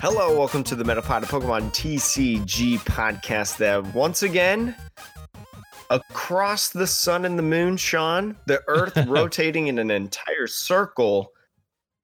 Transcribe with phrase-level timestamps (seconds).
[0.00, 3.56] Hello, welcome to the Metapod of Pokemon TCG podcast.
[3.56, 4.76] That once again,
[5.90, 11.32] across the sun and the moon, Sean, the Earth rotating in an entire circle,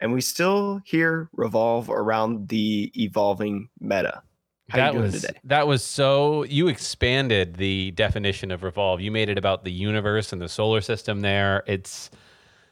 [0.01, 4.25] and we still here revolve around the evolving meta.
[4.71, 5.39] How that was today?
[5.45, 9.03] that was so you expanded the definition of revolve.
[9.03, 11.21] You made it about the universe and the solar system.
[11.21, 12.11] There, it's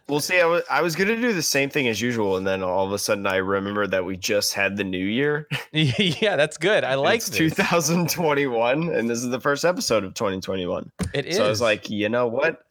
[0.09, 0.41] We'll see.
[0.41, 2.87] I was, I was going to do the same thing as usual, and then all
[2.87, 5.49] of a sudden I remembered that we just had the new year.
[5.73, 6.85] yeah, that's good.
[6.85, 7.39] I like it's this.
[7.57, 10.91] 2021, and this is the first episode of 2021.
[11.15, 11.37] It is.
[11.37, 12.65] So I was like, you know what?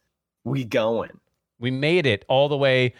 [0.44, 1.10] We going.
[1.60, 2.94] we made it all the way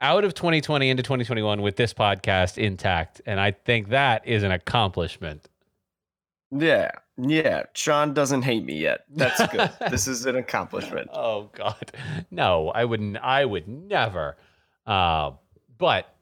[0.00, 4.52] out of 2020 into 2021 with this podcast intact, and I think that is an
[4.52, 5.48] accomplishment.
[6.50, 7.64] Yeah, yeah.
[7.74, 9.04] Sean doesn't hate me yet.
[9.10, 9.70] That's good.
[9.90, 11.10] this is an accomplishment.
[11.12, 11.92] Oh God,
[12.30, 12.70] no!
[12.70, 13.16] I wouldn't.
[13.18, 14.36] I would never.
[14.86, 15.32] Uh,
[15.78, 16.14] but,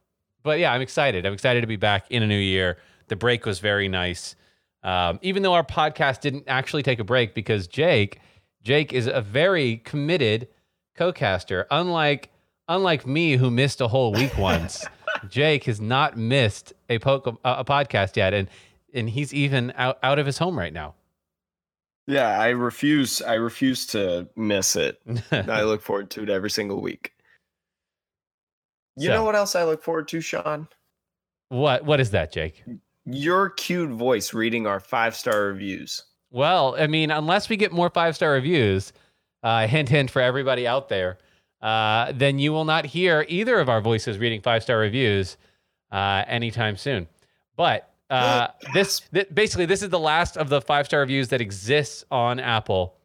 [0.42, 1.26] but yeah, I'm excited.
[1.26, 2.78] I'm excited to be back in a new year.
[3.08, 4.36] The break was very nice,
[4.82, 8.20] um, even though our podcast didn't actually take a break because Jake,
[8.62, 10.48] Jake is a very committed
[10.96, 11.66] co-caster.
[11.70, 12.30] Unlike,
[12.68, 14.86] unlike me, who missed a whole week once.
[15.28, 18.48] Jake has not missed a poke, a, a podcast yet, and
[18.94, 20.94] and he's even out, out of his home right now.
[22.06, 23.22] Yeah, I refuse.
[23.22, 25.00] I refuse to miss it.
[25.30, 27.12] I look forward to it every single week.
[28.96, 30.68] You So- know what else I look forward to, Sean?
[31.48, 32.62] what what is that, Jake?
[33.06, 36.04] Your cute voice reading our five star reviews.
[36.30, 38.92] Well, I mean, unless we get more five star reviews,
[39.42, 41.18] uh, hint, hint for everybody out there,
[41.60, 45.36] uh, then you will not hear either of our voices reading five star reviews
[45.90, 47.08] uh, anytime soon.
[47.56, 51.40] But uh, this, th- basically, this is the last of the five star reviews that
[51.40, 52.96] exists on Apple.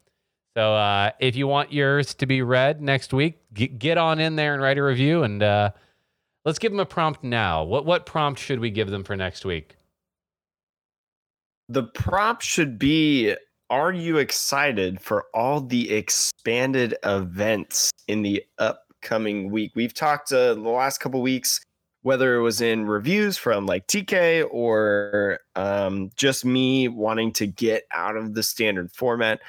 [0.56, 4.36] So uh, if you want yours to be read next week, g- get on in
[4.36, 5.70] there and write a review, and uh,
[6.46, 7.62] let's give them a prompt now.
[7.62, 9.76] What what prompt should we give them for next week?
[11.68, 13.34] The prompt should be
[13.68, 19.72] Are you excited for all the expanded events in the upcoming week?
[19.74, 21.60] We've talked uh, the last couple weeks,
[22.06, 27.82] whether it was in reviews from like TK or um, just me wanting to get
[27.90, 29.40] out of the standard format.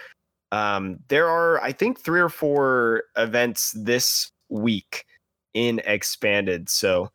[0.52, 5.06] Um, there are, I think, three or four events this week
[5.54, 6.68] in expanded.
[6.68, 7.12] So,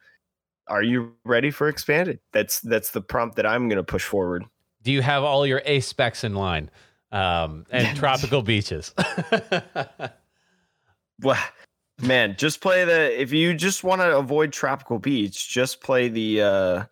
[0.69, 2.21] are you ready for expanded?
[2.33, 4.45] That's that's the prompt that I'm going to push forward.
[4.85, 6.71] Do you have all your Ace Specs in line?
[7.11, 8.95] Um, and tropical beaches.
[11.23, 11.39] Well,
[12.03, 13.21] man, just play the.
[13.21, 16.43] If you just want to avoid tropical beach, just play the.
[16.43, 16.85] uh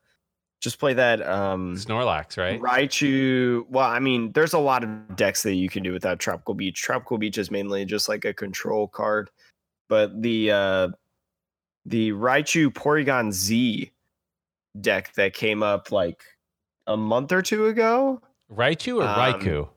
[0.61, 1.23] Just play that.
[1.27, 2.61] um Snorlax, right?
[2.61, 3.65] Raichu.
[3.69, 6.81] Well, I mean, there's a lot of decks that you can do without tropical beach.
[6.83, 9.31] Tropical beach is mainly just like a control card,
[9.89, 10.89] but the uh
[11.87, 13.91] the Raichu Porygon Z
[14.81, 16.23] deck that came up like
[16.87, 18.21] a month or two ago.
[18.55, 19.69] Raichu or Um, Raikou?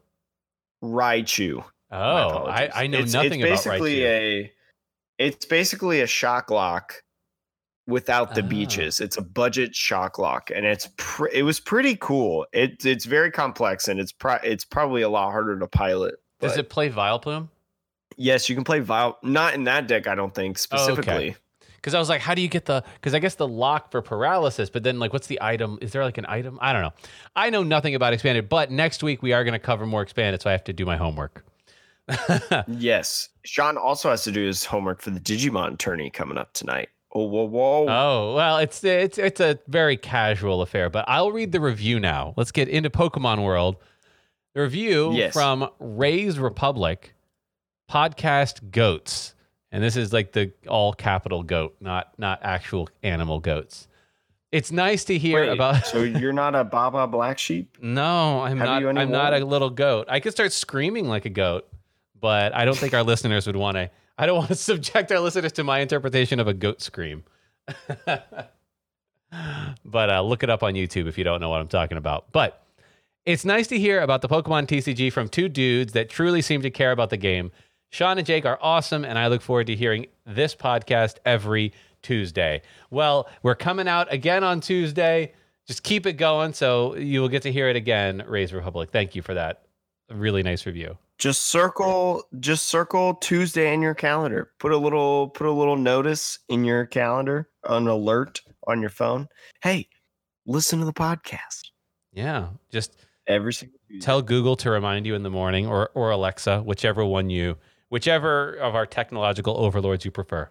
[0.83, 1.63] Raichu.
[1.91, 2.69] Oh, I.
[2.73, 4.43] I know It's- nothing it's about basically Raichu.
[4.45, 4.51] a
[5.25, 7.01] it's basically a shock lock
[7.87, 8.47] without the Ah.
[8.47, 13.03] beaches it's a budget shock lock and it's pr- it was pretty cool it, it's
[13.05, 16.89] very complex and it's pro- it's probably a lot harder to pilot Does it play
[16.89, 17.49] Vileplume?
[18.15, 20.93] yes you can play Vile not in that deck i don't think Oh, okay.
[20.93, 21.35] specifically
[21.75, 22.81] Because I was like, how do you get the?
[22.95, 25.77] Because I guess the lock for paralysis, but then like, what's the item?
[25.81, 26.57] Is there like an item?
[26.61, 26.93] I don't know.
[27.35, 30.41] I know nothing about expanded, but next week we are going to cover more expanded,
[30.41, 31.43] so I have to do my homework.
[32.67, 36.89] yes sean also has to do his homework for the digimon tourney coming up tonight
[37.13, 41.51] oh whoa whoa Oh well, it's it's it's a very casual affair, but I'll read
[41.51, 42.33] the review now.
[42.35, 43.75] Let's get into Pokemon World.
[44.55, 45.31] The review Yes.
[45.33, 47.13] from Ray's Republic
[47.89, 49.35] podcast goats,
[49.71, 53.87] and this is like the all capital goat, not not actual animal goats.
[54.51, 55.85] It's nice to hear Wait, about.
[55.85, 58.97] so you're not a baba black sheep no, I'm Have not.
[58.97, 60.07] I'm not a little goat.
[60.09, 61.67] I could start screaming like a goat,
[62.23, 63.91] but I don't think our listeners would want to.
[64.17, 67.25] I don't want to subject our listeners to my interpretation of a goat scream.
[68.05, 72.31] but uh, look it up on YouTube if you don't know what I'm talking about.
[72.31, 72.63] But
[73.25, 76.71] it's nice to hear about the Pokemon TCG from two dudes that truly seem to
[76.71, 77.51] care about the game.
[77.89, 81.73] Sean and Jake are awesome, and I look forward to hearing this podcast every
[82.03, 82.61] Tuesday.
[82.89, 85.33] Well, we're coming out again on Tuesday.
[85.67, 88.91] Just keep it going so you will get to hear it again, Raise Republic.
[88.91, 89.63] Thank you for that.
[90.09, 90.97] Really nice review.
[91.19, 96.39] Just circle just circle tuesday in your calendar put a little put a little notice
[96.49, 99.27] in your calendar an alert on your phone
[99.61, 99.87] hey
[100.45, 101.69] listen to the podcast
[102.13, 102.47] Yeah.
[102.71, 102.95] Just
[103.27, 104.05] every single Tuesday.
[104.05, 107.57] tell Google to remind you in the morning or, or Alexa, whichever one you,
[107.89, 110.49] whichever of our technological overlords you prefer.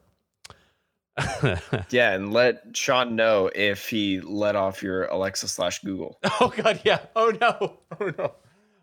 [1.91, 6.19] Yeah, and let Sean know if he let off your Alexa slash Google.
[6.41, 7.01] oh god, yeah.
[7.15, 7.79] Oh no.
[8.01, 8.33] Oh no.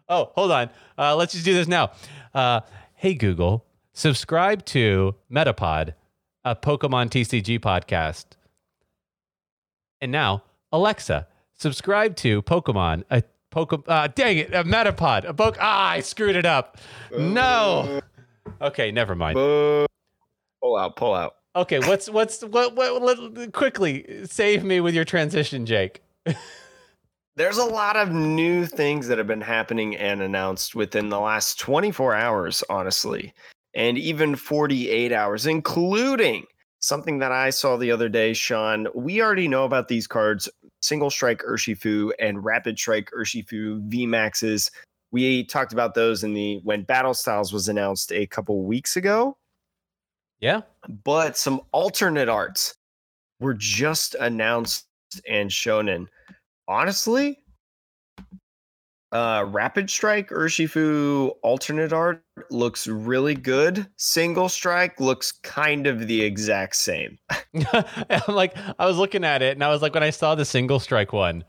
[0.09, 0.69] Oh, hold on.
[0.97, 1.91] Uh, let's just do this now.
[2.33, 2.61] Uh,
[2.95, 5.93] hey Google, subscribe to Metapod,
[6.43, 8.25] a Pokemon TCG podcast.
[10.01, 13.21] And now, Alexa, subscribe to Pokemon, a
[13.51, 13.83] Pokemon.
[13.87, 15.57] Uh, dang it, a Metapod, a Poke.
[15.59, 16.77] Ah, I screwed it up.
[17.15, 18.01] No.
[18.61, 19.35] Okay, never mind.
[19.35, 21.35] Pull out, pull out.
[21.55, 23.01] Okay, what's what's what what?
[23.01, 26.01] Let, quickly save me with your transition, Jake.
[27.39, 31.57] There's a lot of new things that have been happening and announced within the last
[31.57, 33.33] 24 hours, honestly,
[33.73, 36.45] and even 48 hours, including
[36.81, 38.89] something that I saw the other day, Sean.
[38.93, 40.49] We already know about these cards
[40.81, 44.69] Single Strike Urshifu and Rapid Strike Urshifu VMAXs.
[45.11, 49.37] We talked about those in the when Battle Styles was announced a couple weeks ago.
[50.41, 50.63] Yeah.
[51.05, 52.75] but some alternate arts
[53.39, 54.87] were just announced
[55.25, 56.09] and shown in.
[56.69, 57.39] Honestly,
[59.11, 63.87] uh Rapid Strike Urshifu alternate art looks really good.
[63.97, 67.17] Single Strike looks kind of the exact same.
[67.73, 70.45] I'm like, I was looking at it and I was like, when I saw the
[70.45, 71.43] single strike one,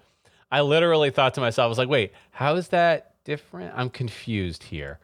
[0.50, 3.74] I literally thought to myself, I was like, wait, how is that different?
[3.76, 4.98] I'm confused here.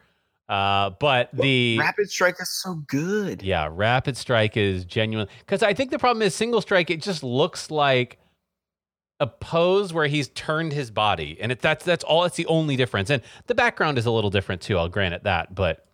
[0.49, 3.43] Uh, but the Rapid Strike is so good.
[3.43, 6.89] yeah, rapid strike is genuine because I think the problem is single strike.
[6.89, 8.17] It just looks like
[9.19, 12.23] a pose where he's turned his body, and it, that's that's all.
[12.25, 14.77] It's the only difference, and the background is a little different too.
[14.77, 15.87] I'll grant it that, but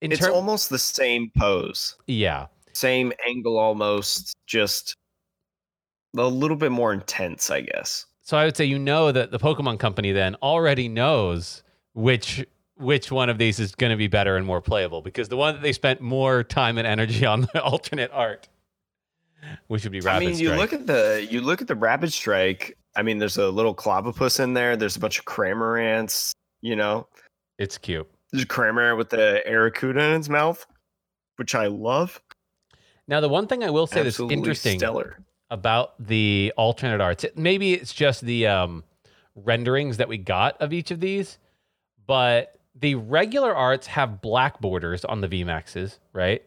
[0.00, 1.96] in It's terms, almost the same pose.
[2.06, 4.96] yeah, Same angle almost, just
[6.16, 8.06] a little bit more intense, I guess.
[8.22, 11.62] So I would say you know that the Pokemon company then already knows
[11.94, 12.46] which
[12.76, 15.54] which one of these is going to be better and more playable because the one
[15.54, 18.48] that they spent more time and energy on the alternate art,
[19.68, 20.58] which would be Rapid I mean, you Strike.
[20.58, 22.76] look at the you look at the rapid strike.
[22.96, 24.76] I mean, there's a little Clobbopus in there.
[24.76, 26.32] There's a bunch of Cramorants.
[26.62, 27.06] You know,
[27.58, 28.08] it's cute.
[28.32, 30.66] there's a Cramorant with the Arrokuda in its mouth,
[31.36, 32.20] which I love.
[33.08, 35.18] Now the one thing I will say that's interesting stellar.
[35.50, 38.84] about the alternate arts, it, maybe it's just the um,
[39.34, 41.38] renderings that we got of each of these,
[42.06, 46.42] but the regular arts have black borders on the VMAXs, right?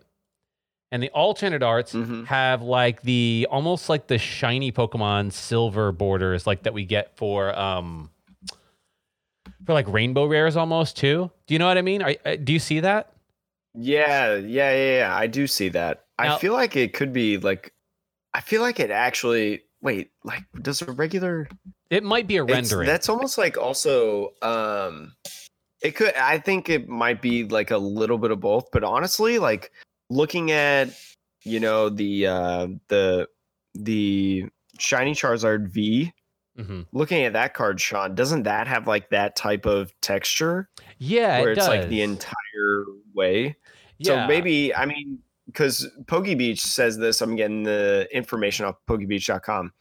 [0.94, 2.28] And the alternate arts Mhm.
[2.28, 7.57] have like the almost like the shiny Pokemon silver borders, like that we get for
[7.57, 8.12] um
[9.66, 11.31] for like rainbow rares almost too.
[11.48, 12.04] Do you know what I mean?
[12.04, 13.12] Are, uh, do you see that?
[13.74, 15.16] Yeah, yeah, yeah, yeah.
[15.18, 16.06] I do see that.
[16.22, 17.74] Now- I feel like it could be like.
[18.36, 19.63] I feel like it actually.
[19.81, 21.50] Wait, like, does a regular
[21.89, 22.86] It might be a rendering.
[22.88, 25.13] That's almost like also um
[25.81, 29.39] it could I think it might be like a little bit of both, but honestly,
[29.39, 29.72] like
[30.13, 30.89] looking at
[31.44, 33.27] you know the uh the
[33.75, 34.45] the
[34.80, 36.13] shiny Charizard V,
[36.57, 36.86] Mhm.
[36.92, 40.69] looking at that card, Sean, doesn't that have like that type of texture
[41.00, 43.56] Yeah, where it it's like the entire way?
[43.98, 44.24] Yeah.
[44.24, 49.74] So maybe I mean because PokeBeach says this, I'm getting the information off PokeBeach.com.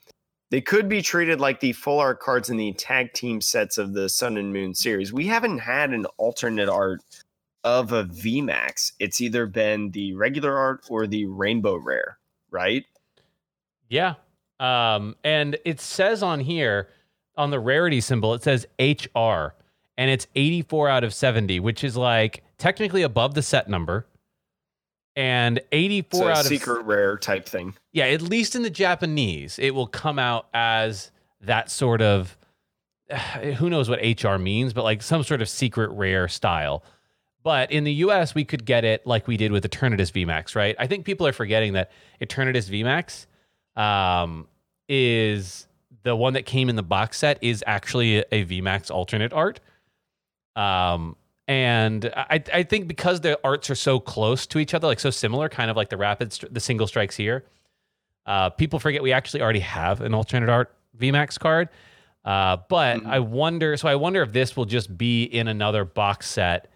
[0.50, 3.94] They could be treated like the full art cards in the tag team sets of
[3.94, 5.12] the Sun and Moon series.
[5.12, 7.00] We haven't had an alternate art
[7.64, 8.92] of a VMAX.
[8.98, 12.18] It's either been the regular art or the rainbow rare,
[12.50, 12.84] right?
[13.88, 14.14] Yeah.
[14.60, 16.88] Um, and it says on here,
[17.36, 19.54] on the rarity symbol, it says HR,
[19.96, 24.06] and it's 84 out of 70, which is like technically above the set number.
[25.14, 27.74] And 84 It's a out of secret rare type thing.
[27.92, 31.10] yeah, at least in the Japanese, it will come out as
[31.42, 32.36] that sort of
[33.56, 36.82] who knows what HR means, but like some sort of secret rare style.
[37.42, 40.76] But in the US, we could get it like we did with Eternatus VMAX, right?
[40.78, 43.26] I think people are forgetting that Eternatus VMAX
[43.80, 44.46] um,
[44.88, 45.66] is
[46.04, 49.60] the one that came in the box set is actually a, VMAX alternate art.
[50.56, 51.16] Um,
[51.48, 55.10] and I, I think because the arts are so close to each other, like so
[55.10, 57.44] similar, kind of like the rapid, the single strikes here,
[58.26, 61.68] uh, people forget we actually already have an alternate art VMAX card.
[62.24, 63.06] Uh, but Mhm.
[63.06, 66.68] I wonder, so I wonder if this will just be in another box set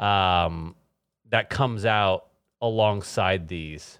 [0.00, 0.74] um,
[1.28, 2.26] that comes out
[2.60, 3.98] alongside these.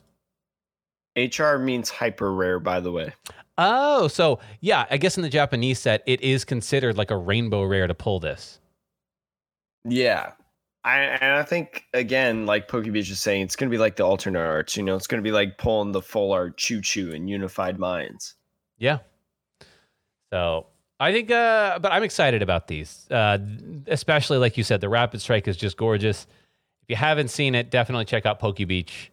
[1.16, 3.12] HR means hyper rare, by the way.
[3.58, 7.62] Oh, so yeah, I guess in the Japanese set, it is considered like a rainbow
[7.64, 8.58] rare to pull this.
[9.84, 10.32] Yeah.
[10.82, 14.40] I, and I think again, like Pokebeach is saying, it's gonna be like the alternate
[14.40, 14.76] arts.
[14.76, 18.36] You know, it's gonna be like pulling the full art Choo Choo and Unified Minds.
[18.78, 18.98] Yeah.
[20.32, 20.68] So
[21.00, 23.38] I think, uh, but I'm excited about these, uh,
[23.86, 26.26] especially like you said, the Rapid Strike is just gorgeous.
[26.82, 29.10] If you haven't seen it, definitely check out Poke Beach.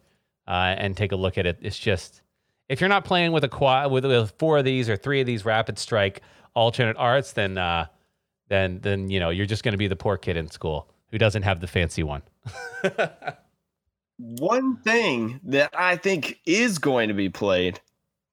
[0.48, 1.58] uh, and take a look at it.
[1.60, 2.22] It's just
[2.68, 5.26] if you're not playing with a quad with, with four of these or three of
[5.26, 6.22] these rapid strike
[6.54, 7.86] alternate arts, then uh,
[8.48, 11.18] then then you know you're just going to be the poor kid in school who
[11.18, 12.22] doesn't have the fancy one.
[14.18, 17.80] one thing that I think is going to be played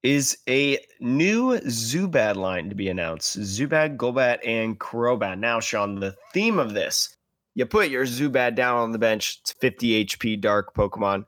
[0.05, 3.39] is a new Zubat line to be announced.
[3.39, 5.39] Zubat, Golbat, and Crobat.
[5.39, 7.15] Now, Sean, the theme of this,
[7.55, 9.39] you put your Zubat down on the bench.
[9.41, 11.25] It's 50 HP dark Pokemon.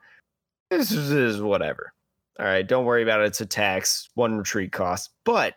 [0.69, 1.91] This is, whatever.
[2.39, 3.27] All right, don't worry about it.
[3.27, 5.09] its attacks, one retreat cost.
[5.23, 5.55] But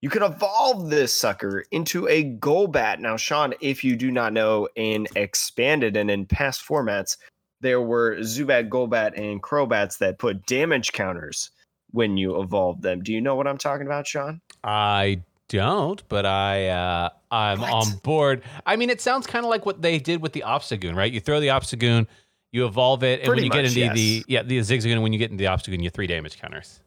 [0.00, 2.98] you can evolve this sucker into a Golbat.
[2.98, 7.18] Now, Sean, if you do not know, in expanded and in past formats,
[7.60, 11.50] there were Zubat, Golbat, and Crobats that put damage counters
[11.94, 13.02] when you evolve them.
[13.02, 14.40] Do you know what I'm talking about, Sean?
[14.64, 17.72] I don't, but I uh, I'm what?
[17.72, 18.42] on board.
[18.66, 21.12] I mean, it sounds kind of like what they did with the Obstagoon, right?
[21.12, 22.08] You throw the Obstagoon,
[22.50, 23.94] you evolve it, and Pretty when you much, get into yes.
[23.94, 26.80] the yeah the Zigzagoon, when you get into the Obstagoon, you three damage counters.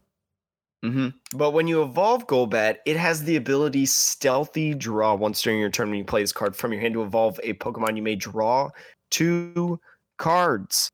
[0.83, 1.37] Mm-hmm.
[1.37, 5.89] But when you evolve Golbat, it has the ability Stealthy Draw once during your turn
[5.89, 7.95] when you play this card from your hand to evolve a Pokemon.
[7.95, 8.69] You may draw
[9.09, 9.79] two
[10.17, 10.91] cards.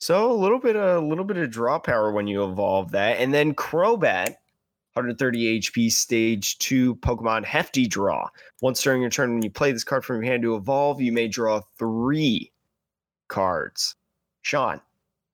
[0.00, 3.34] So a little bit a little bit of draw power when you evolve that, and
[3.34, 4.36] then Crobat,
[4.94, 8.28] 130 HP, stage two Pokemon Hefty Draw.
[8.62, 11.12] Once during your turn, when you play this card from your hand to evolve, you
[11.12, 12.50] may draw three
[13.28, 13.94] cards.
[14.40, 14.80] Sean,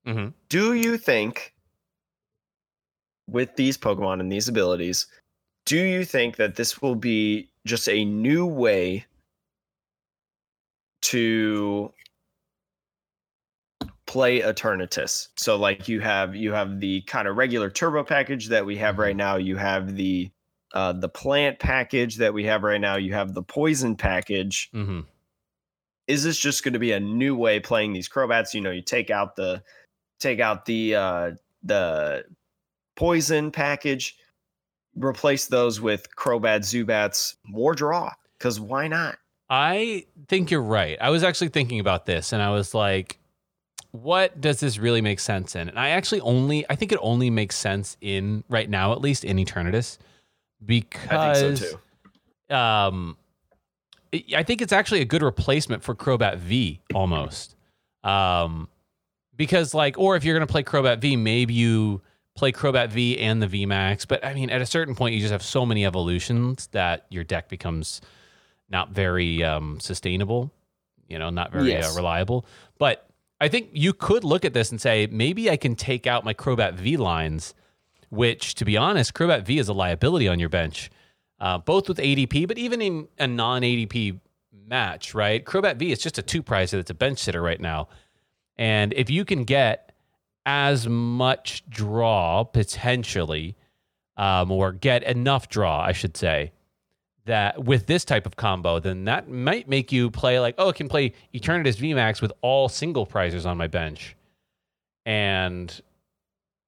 [0.05, 0.29] mm-hmm.
[0.49, 1.55] do you think
[3.29, 5.07] with these Pokemon and these abilities,
[5.65, 9.07] do you think that this will be just a new way
[11.03, 11.93] to
[14.17, 15.29] play Eternatus.
[15.37, 18.97] So like you have you have the kind of regular turbo package that we have
[18.99, 19.19] right mm-hmm.
[19.19, 19.37] now.
[19.37, 20.31] You have the
[20.73, 22.97] uh, the plant package that we have right now.
[22.97, 24.71] You have the poison package.
[24.75, 25.01] Mm-hmm.
[26.07, 28.55] Is this just going to be a new way playing these Crobats?
[28.55, 29.63] You know, you take out the
[30.19, 31.31] take out the uh,
[31.63, 32.25] the
[32.97, 34.17] poison package,
[34.95, 38.13] replace those with Crobat Zubats, more draw.
[38.39, 39.19] Because why not?
[39.51, 40.97] I think you're right.
[41.03, 43.19] I was actually thinking about this, and I was like,
[44.03, 45.69] what does this really make sense in?
[45.69, 49.25] And I actually only, I think it only makes sense in right now, at least
[49.25, 49.99] in Eternatus,
[50.65, 51.79] because I think so
[52.49, 52.55] too.
[52.55, 53.17] Um,
[54.35, 57.57] I think it's actually a good replacement for Crobat V almost.
[58.05, 58.69] Um,
[59.37, 62.01] because like, or if you're gonna play Crobat V, maybe you
[62.35, 64.05] play Crobat V and the V Max.
[64.05, 67.25] But I mean, at a certain point, you just have so many evolutions that your
[67.25, 68.01] deck becomes
[68.69, 70.53] not very um, sustainable.
[71.09, 71.93] You know, not very uh, yes.
[71.93, 72.47] uh, reliable.
[72.79, 73.06] But
[73.41, 76.33] I think you could look at this and say maybe I can take out my
[76.33, 77.55] Crobat V lines,
[78.09, 80.91] which, to be honest, Crobat V is a liability on your bench,
[81.39, 84.21] uh, both with ADP, but even in a non ADP
[84.67, 85.45] match, right?
[85.45, 87.89] Crobat V is just a two pricer that's a bench sitter right now.
[88.57, 89.93] And if you can get
[90.47, 93.57] as much draw potentially,
[94.17, 96.53] um, or get enough draw, I should say,
[97.27, 100.73] that with this type of combo, then that might make you play like, oh, I
[100.73, 104.17] can play Eternatus VMAX with all single prizers on my bench.
[105.05, 105.81] And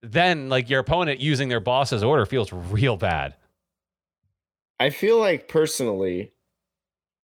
[0.02, 3.34] then like your opponent using their boss's order feels real bad.
[4.78, 6.32] I feel like personally,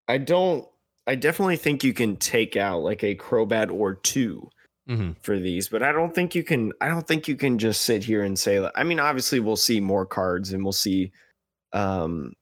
[0.08, 0.66] I don't
[1.06, 4.48] I definitely think you can take out like a Crobat or 2
[4.88, 5.12] mm-hmm.
[5.20, 8.02] for these, but I don't think you can I don't think you can just sit
[8.02, 11.12] here and say I mean, obviously we'll see more cards and we'll see
[11.72, 12.32] um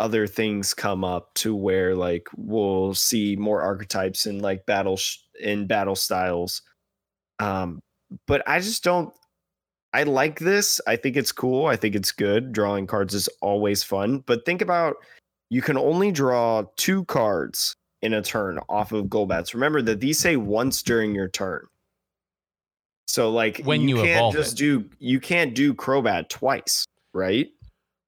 [0.00, 5.18] other things come up to where like we'll see more archetypes in like battle sh-
[5.40, 6.62] in battle styles
[7.38, 7.80] um
[8.26, 9.12] but i just don't
[9.92, 13.82] i like this i think it's cool i think it's good drawing cards is always
[13.82, 14.96] fun but think about
[15.50, 19.52] you can only draw two cards in a turn off of Golbats.
[19.52, 21.66] Remember that these say once during your turn.
[23.08, 24.58] So like when you, you can't just it.
[24.58, 27.48] do you can't do Crobat twice, right?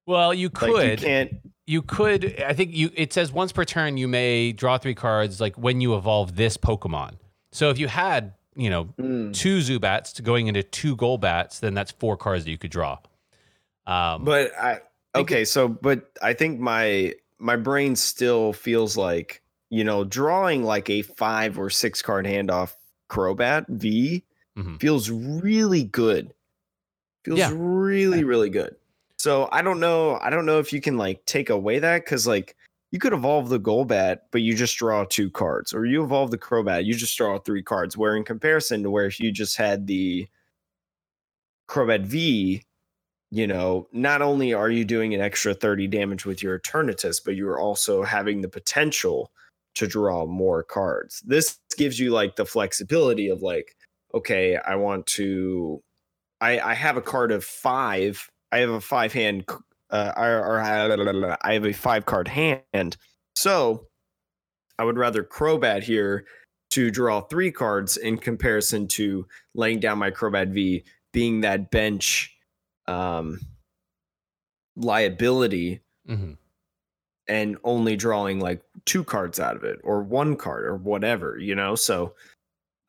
[0.05, 0.71] Well, you could.
[0.71, 1.33] Like you can't
[1.65, 5.39] you could i think you it says once per turn you may draw three cards
[5.39, 7.13] like when you evolve this pokemon
[7.51, 9.33] so if you had you know mm.
[9.33, 12.97] two zubats going into two golbats then that's four cards that you could draw
[13.87, 14.79] um, but i
[15.15, 20.89] okay so but i think my my brain still feels like you know drawing like
[20.89, 22.75] a five or six card handoff
[23.09, 24.23] crobat v
[24.57, 24.75] mm-hmm.
[24.77, 26.33] feels really good
[27.23, 27.51] feels yeah.
[27.53, 28.75] really really good
[29.23, 30.19] so I don't know.
[30.21, 32.57] I don't know if you can like take away that because like
[32.91, 36.37] you could evolve the Golbat, but you just draw two cards, or you evolve the
[36.37, 37.95] Crobat, you just draw three cards.
[37.95, 40.27] Where in comparison to where if you just had the
[41.69, 42.63] Crobat V,
[43.31, 47.37] you know, not only are you doing an extra 30 damage with your Eternatus, but
[47.37, 49.31] you're also having the potential
[49.75, 51.23] to draw more cards.
[51.25, 53.77] This gives you like the flexibility of like,
[54.13, 55.81] okay, I want to
[56.41, 58.29] I I have a card of five.
[58.53, 59.45] I have a five hand.
[59.89, 62.97] Uh, or, or I have a five card hand.
[63.35, 63.87] So
[64.79, 66.25] I would rather Crobat here
[66.71, 72.35] to draw three cards in comparison to laying down my Crobat V being that bench
[72.87, 73.39] um,
[74.75, 76.33] liability hmm
[77.29, 81.55] and only drawing like two cards out of it or one card or whatever, you
[81.55, 81.73] know?
[81.73, 82.15] So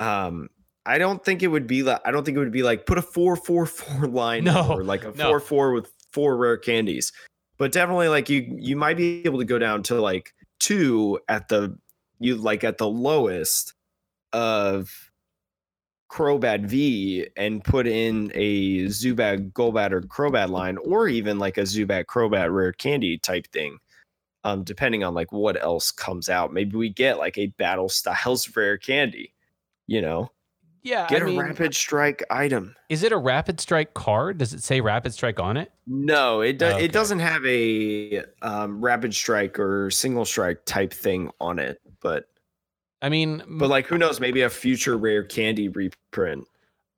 [0.01, 0.51] um
[0.87, 2.99] I don't think it would be like I don't think it would be like put
[2.99, 5.29] a four four four line No, or like a no.
[5.29, 7.13] four four with four rare candies.
[7.57, 11.49] But definitely like you you might be able to go down to like two at
[11.49, 11.79] the
[12.19, 13.75] you like at the lowest
[14.33, 15.11] of
[16.11, 21.63] Crobat V and put in a Zubat Golbat or Crobat line, or even like a
[21.63, 23.79] Zubat Crobat rare candy type thing.
[24.45, 26.53] Um, depending on like what else comes out.
[26.53, 29.33] Maybe we get like a battle styles rare candy,
[29.87, 30.31] you know.
[30.85, 31.07] Yeah.
[31.09, 32.77] Get I a mean, rapid strike item.
[32.89, 34.39] Is it a rapid strike card?
[34.39, 35.73] Does it say rapid strike on it?
[35.87, 36.85] No, it do- Okay.
[36.85, 42.29] it doesn't have a um, rapid strike or single strike type thing on it, but
[43.03, 44.21] I mean, but like who knows?
[44.21, 46.47] Maybe a future rare candy reprint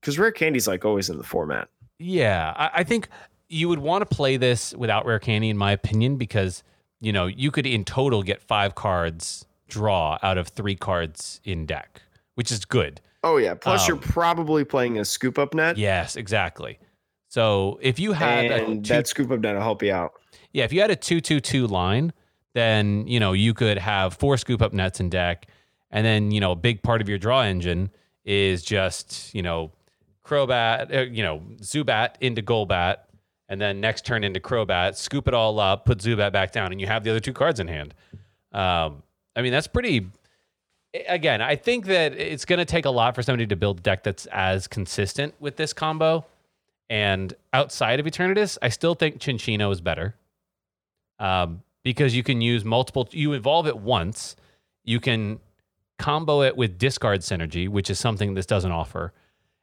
[0.01, 1.69] because rare candy's like always in the format.
[1.99, 3.09] Yeah, I, I think
[3.49, 6.63] you would want to play this without rare candy, in my opinion, because
[7.01, 11.67] you know you could in total get five cards draw out of three cards in
[11.67, 12.03] deck,
[12.35, 13.01] which is good.
[13.27, 13.55] Oh yeah.
[13.55, 16.79] Plus, you're Um, probably playing a scoop up net, Yes, exactly.
[17.29, 20.13] So if you had a and two, that scoop up net will help you out.
[20.53, 22.13] yeah, if you had a two two two line,
[22.55, 25.47] then you know you could have four scoop up nets in deck,
[25.91, 27.91] and then you know a big part of your draw engine
[28.25, 29.73] is just you know
[30.25, 32.97] Crobat, uh, you know Zubat into Golbat,
[33.49, 36.81] and then next turn into Crobat, scoop it all up, put Zubat back down, and
[36.81, 37.93] you have the other two cards in hand.
[38.53, 39.03] Um,
[39.35, 40.07] I mean that's pretty.
[41.09, 43.83] Again, I think that it's going to take a lot for somebody to build a
[43.83, 46.25] deck that's as consistent with this combo.
[46.89, 50.15] And outside of Eternatus, I still think Cinccino is better
[51.19, 53.09] um, because you can use multiple.
[53.11, 54.37] You evolve it once,
[54.85, 55.41] you can
[55.99, 59.13] combo it with discard synergy, which is something this doesn't offer.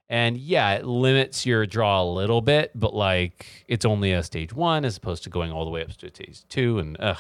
[0.10, 4.54] And yeah, it limits your draw a little bit, but like it's only a stage
[4.54, 6.80] one as opposed to going all the way up to stage two.
[6.80, 7.18] And ugh,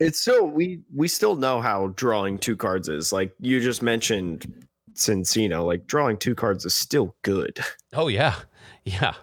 [0.00, 3.12] It's still we we still know how drawing two cards is.
[3.12, 7.58] Like you just mentioned Cinccino, like drawing two cards is still good.
[7.94, 8.36] oh yeah,
[8.84, 9.14] yeah.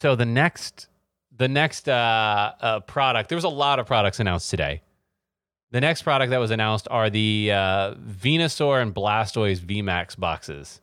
[0.00, 0.88] So the next,
[1.36, 4.82] the next uh, uh, product, there was a lot of products announced today.
[5.72, 10.80] The next product that was announced are the uh, Venusaur and Blastoise VMAX boxes.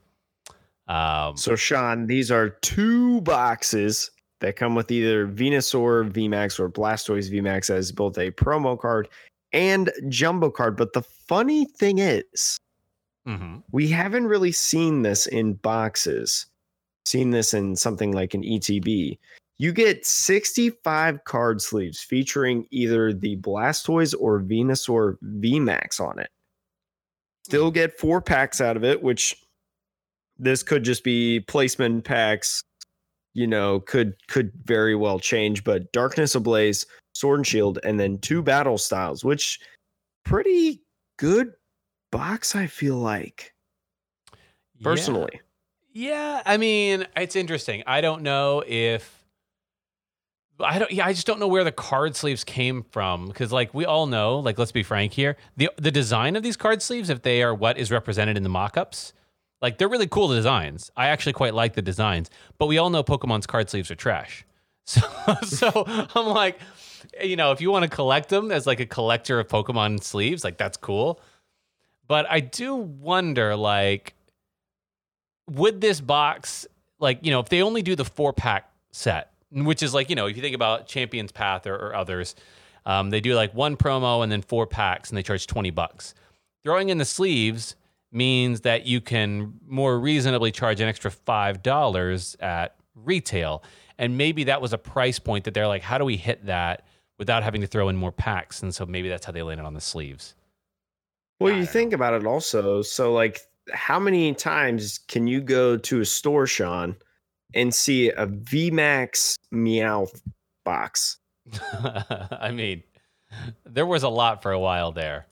[0.87, 7.31] Um, So Sean, these are two boxes that come with either Venusaur VMAX or Blastoise
[7.31, 9.07] VMAX as both a promo card
[9.53, 10.77] and jumbo card.
[10.77, 12.59] But the funny thing is,
[13.27, 13.63] mhm.
[13.71, 16.45] we haven't really seen this in boxes.
[17.05, 19.17] Seen this in something like an ETB.
[19.59, 26.29] You get 65 card sleeves featuring either the Blastoise or Venusaur VMAX on it.
[27.45, 29.41] Still get four packs out of it, which
[30.37, 32.61] this could just be placement packs.
[33.33, 38.17] You know, could could very well change, but Darkness Ablaze, Sword and Shield, and then
[38.19, 39.59] two battle styles, which
[40.25, 40.81] pretty
[41.17, 41.53] good
[42.11, 43.53] box, I feel like
[44.77, 44.83] Yeah.
[44.83, 45.39] personally.
[45.93, 47.83] Yeah, I mean, it's interesting.
[47.87, 49.25] I don't know if
[50.59, 53.73] I don't yeah, I just don't know where the card sleeves came from because like
[53.73, 57.09] we all know, like let's be frank here, the the design of these card sleeves
[57.09, 59.13] if they are what is represented in the mock-ups,
[59.61, 60.91] like they're really cool designs.
[60.95, 64.43] I actually quite like the designs, but we all know Pokemon's card sleeves are trash.
[64.87, 65.01] So
[65.43, 65.83] so
[66.15, 66.59] I'm like,
[67.21, 70.45] you know, if you want to collect them as like a collector of Pokemon sleeves,
[70.45, 71.19] like that's cool.
[72.07, 74.13] But I do wonder like
[75.49, 76.67] would this box
[76.99, 80.15] like you know if they only do the four pack set which is like you
[80.15, 82.35] know if you think about champions path or, or others
[82.85, 86.13] um, they do like one promo and then four packs and they charge 20 bucks
[86.63, 87.75] throwing in the sleeves
[88.11, 93.63] means that you can more reasonably charge an extra five dollars at retail.
[93.97, 96.85] And maybe that was a price point that they're like how do we hit that
[97.17, 98.61] without having to throw in more packs?
[98.61, 100.35] And so maybe that's how they landed on the sleeves.
[101.39, 102.81] Well, you don't think about it also.
[102.81, 103.41] So, like,
[103.71, 106.95] how many times can you go to a store, Sean,
[107.53, 110.07] and see a VMAX Meow
[110.65, 111.19] box?
[112.41, 112.83] i mean
[113.65, 115.25] there was a lot for a while there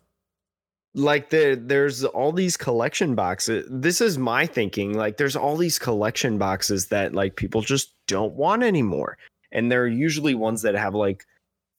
[0.96, 3.68] Like, there, there's all these collection boxes.
[3.70, 4.94] This is my thinking.
[4.98, 9.18] Like, there's all these collection boxes that like people just don't want anymore,
[9.52, 11.26] and they're usually ones that have like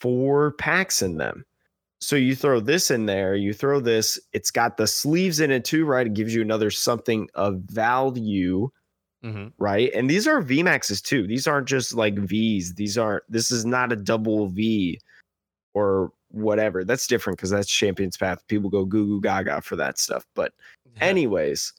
[0.01, 1.45] four packs in them.
[2.01, 5.65] So you throw this in there, you throw this, it's got the sleeves in it
[5.65, 6.07] too, right?
[6.07, 8.71] It gives you another something of value
[9.23, 9.91] hmm right?
[9.95, 11.27] And these are VMAXs too.
[11.27, 12.75] These aren't just like Vs.
[12.75, 13.25] These aren't.
[13.29, 15.01] This is not a double V
[15.75, 16.85] or whatever.
[16.85, 18.47] That's different because that's Champions Path.
[18.49, 20.27] People go goo goo gaga for that stuff.
[20.35, 20.53] But
[21.01, 21.73] anyways,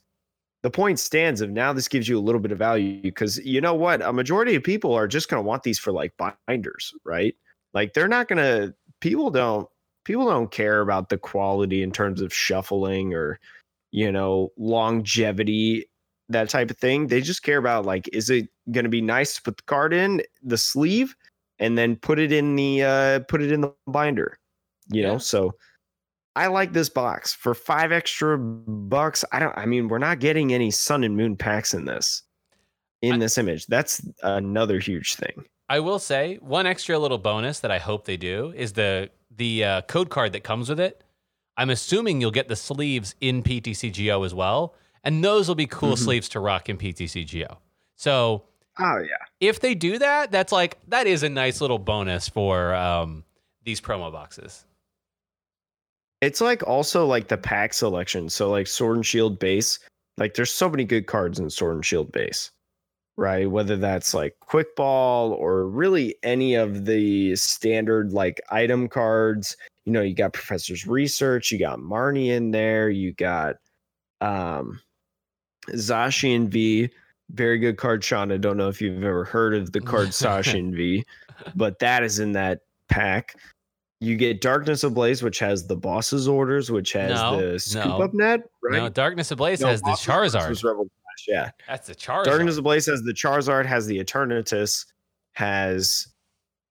[0.63, 3.61] the point stands of now this gives you a little bit of value because you
[3.61, 4.01] know what?
[4.01, 6.13] A majority of people are just going to want these for like
[6.47, 7.35] binders, right?
[7.73, 8.73] Like they're not going to.
[8.99, 9.67] People don't.
[10.03, 13.39] People don't care about the quality in terms of shuffling or
[13.91, 15.85] you know longevity
[16.29, 17.07] that type of thing.
[17.07, 19.93] They just care about like, is it going to be nice to put the card
[19.93, 21.15] in the sleeve
[21.59, 24.37] and then put it in the uh, put it in the binder,
[24.89, 25.13] you Yeah.
[25.13, 25.17] know?
[25.17, 25.53] So
[26.35, 29.25] I like this box for five extra bucks.
[29.31, 29.57] I don't.
[29.57, 32.23] I mean, we're not getting any sun and moon packs in this
[33.01, 33.65] in I- this image.
[33.67, 35.45] That's another huge thing.
[35.69, 39.63] I will say one extra little bonus that I hope they do is the the
[39.63, 41.03] uh, code card that comes with it.
[41.57, 45.93] I'm assuming you'll get the sleeves in PTCGO as well, and those will be cool
[45.93, 45.97] Mhm.
[46.03, 47.57] sleeves to rock in PTCGO.
[47.95, 48.43] So
[48.79, 49.17] Oh yeah.
[49.39, 53.23] if they do that, that's like that is a nice little bonus for um,
[53.63, 54.65] these promo boxes.
[56.21, 58.29] It's like also like the pack selection.
[58.29, 59.79] So like Sword and Shield base,
[60.17, 62.51] like there's so many good cards in Sword and Shield base,
[63.17, 63.49] right?
[63.49, 69.55] Whether that's like Quick Ball or really any of the standard like item cards.
[69.85, 73.57] You know, you got Professor's Research, you got Marnie in there, you got
[74.21, 74.81] um
[75.71, 76.89] Zacian V.
[77.31, 78.31] Very good card, Sean.
[78.31, 81.05] I don't know if you've ever heard of the card Zacian V,
[81.55, 83.35] but that is in that pack.
[83.99, 88.01] You get Darkness Ablaze, which has the boss's orders, which has No, the scoop no.
[88.01, 88.77] up net, right?
[88.77, 90.63] No, Darkness Ablaze No, has the Charizard.
[90.63, 91.51] Rebel Clash, yeah.
[91.67, 92.25] That's the Charizard.
[92.25, 94.85] Darkness Ablaze has the Charizard, has the Eternatus,
[95.33, 96.07] has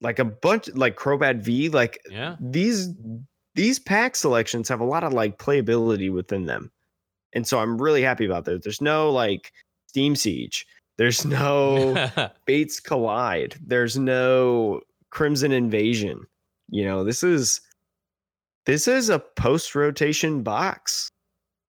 [0.00, 1.68] like a bunch like Crobat V.
[1.68, 2.36] Like yeah.
[2.40, 2.90] these
[3.56, 6.70] these pack selections have a lot of like playability within them.
[7.32, 8.62] And so I'm really happy about that.
[8.62, 9.52] There's no like
[9.88, 10.64] Steam Siege.
[10.96, 12.08] There's no
[12.46, 13.56] Fates Collide.
[13.66, 16.24] There's no Crimson Invasion.
[16.68, 17.60] You know, this is
[18.66, 21.08] this is a post rotation box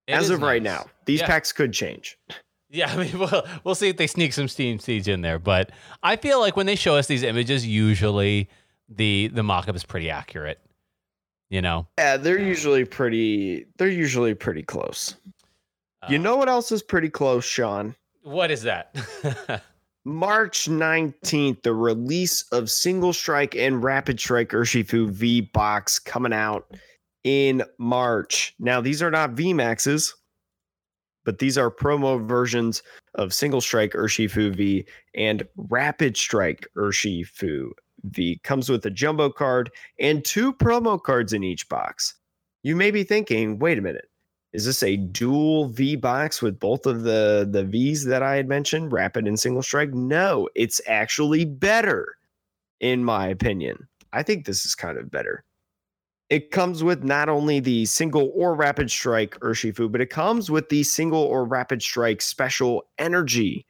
[0.08, 0.86] It as of right now.
[1.06, 1.28] These Yeah.
[1.28, 2.18] packs could change.
[2.70, 5.40] Yeah, I mean, we'll, we'll see if they sneak some Steam Siege in there.
[5.40, 5.72] But
[6.04, 8.50] I feel like when they show us these images, usually
[8.90, 10.60] the the mock-up is pretty accurate.
[11.50, 15.16] You know, Yeah, they're usually pretty they're usually pretty close.
[16.10, 17.96] you Uh, know what else is pretty close, Sean?
[18.24, 18.94] what is that?
[20.08, 26.74] March 19th, the release of Single Strike and Rapid Strike Urshifu V box coming out
[27.26, 28.56] in March.
[28.58, 30.16] Now, these are not V Maxes,
[31.26, 32.84] but these are promo versions
[33.16, 37.72] of Single Strike Urshifu V and Rapid Strike Urshifu
[38.06, 38.40] V.
[38.46, 42.16] Comes with a jumbo card and two promo cards in each box.
[42.64, 44.08] You may be thinking, wait a minute.
[44.54, 48.48] Is this a dual V box with both of the the V's that I had
[48.48, 49.94] mentioned, rapid and single strike?
[49.94, 52.16] No, it's actually better,
[52.80, 53.88] in my opinion.
[54.14, 55.44] I think this is kind of better.
[56.30, 60.70] It comes with not only the single or rapid strike Urshifu, but it comes with
[60.70, 63.66] the single or rapid strike special energy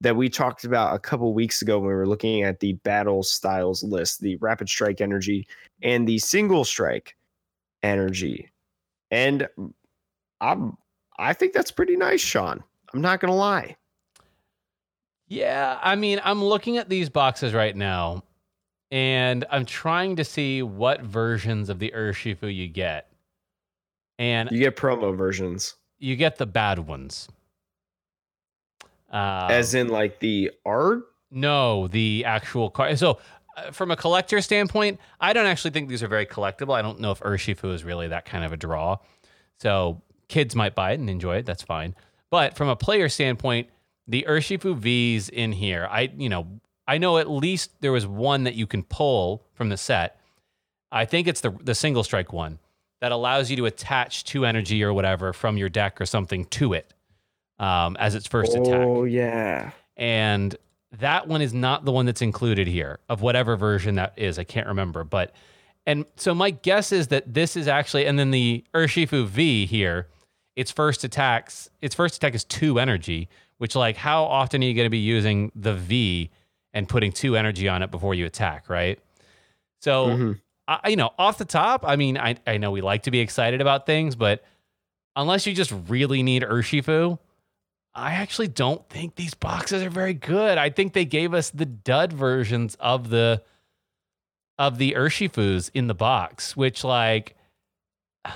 [0.00, 3.22] that we talked about a couple weeks ago when we were looking at the battle
[3.22, 5.48] styles list, the rapid strike energy
[5.82, 7.16] and the single strike
[7.82, 8.50] energy.
[9.10, 9.48] And
[10.40, 10.76] I'm
[11.18, 12.62] I think that's pretty nice, Sean.
[12.92, 13.76] I'm not gonna lie.
[15.28, 18.22] yeah, I mean, I'm looking at these boxes right now,
[18.90, 23.10] and I'm trying to see what versions of the Urshifu you get,
[24.18, 27.28] and You get promo versions, you get the bad ones.
[29.12, 31.04] Uh, as in like the art.
[31.30, 32.98] No, the actual card.
[32.98, 33.18] So,
[33.56, 36.74] uh, from a collector standpoint, I don't actually think these are very collectible.
[36.74, 38.98] I don't know if Urshifu is really that kind of a draw.
[39.60, 41.46] So, kids might buy it and enjoy it.
[41.46, 41.94] That's fine.
[42.30, 43.68] But from a player standpoint,
[44.08, 46.46] the Urshifu V's in here, I you know,
[46.88, 50.20] I know at least there was one that you can pull from the set.
[50.92, 52.58] I think it's the the single strike one
[53.00, 56.72] that allows you to attach two energy or whatever from your deck or something to
[56.72, 56.94] it
[57.58, 59.72] um, as its first attack Oh yeah.
[59.96, 60.56] and
[60.98, 64.38] that one is not the one that's included here of whatever version that is.
[64.38, 65.34] I can't remember, but
[65.86, 70.08] and so my guess is that this is actually and then the Urshifu V here,
[70.56, 74.74] its first attacks, its first attack is two energy, which like how often are you
[74.74, 76.30] going to be using the V
[76.72, 78.98] and putting two energy on it before you attack, right?
[79.80, 80.40] So Mhm.
[80.68, 83.20] I, you know, off the top, I mean, I, I know we like to be
[83.20, 84.42] excited about things, but
[85.14, 87.18] unless you just really need Urshifu,
[87.94, 90.58] I actually don't think these boxes are very good.
[90.58, 93.42] I think they gave us the dud versions of the
[94.58, 97.35] of the Urshifus in the box, which like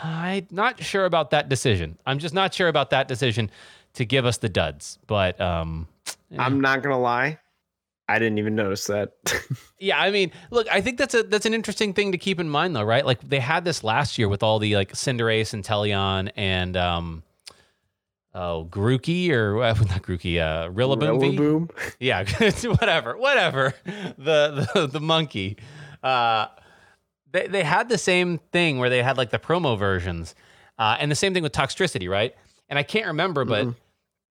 [0.03, 1.98] I'm not sure about that decision.
[2.07, 3.50] I'm just not sure about that decision
[3.94, 4.98] to give us the duds.
[5.07, 5.88] But um
[6.31, 6.44] Yeah.
[6.44, 7.38] I'm not gonna lie.
[8.09, 9.12] I didn't even notice that.
[9.83, 12.50] Yeah, I mean, look, I think that's a that's an interesting thing to keep in
[12.50, 13.07] mind, though, right?
[13.07, 17.22] Like they had this last year with all the like Cinderace and Teleon and um,
[18.35, 21.35] oh Grookey or uh, not Grookey, uh, Rillaboom.
[21.38, 21.70] Rillaboom.
[21.98, 22.24] Yeah,
[22.79, 23.72] whatever, whatever.
[24.18, 25.57] The the the monkey.
[26.03, 26.48] Uh,
[27.33, 30.35] they they had the same thing where they had like the promo versions,
[30.79, 32.35] uh, and the same thing with Toxtricity right?
[32.69, 33.75] And I can't remember, but Mhm.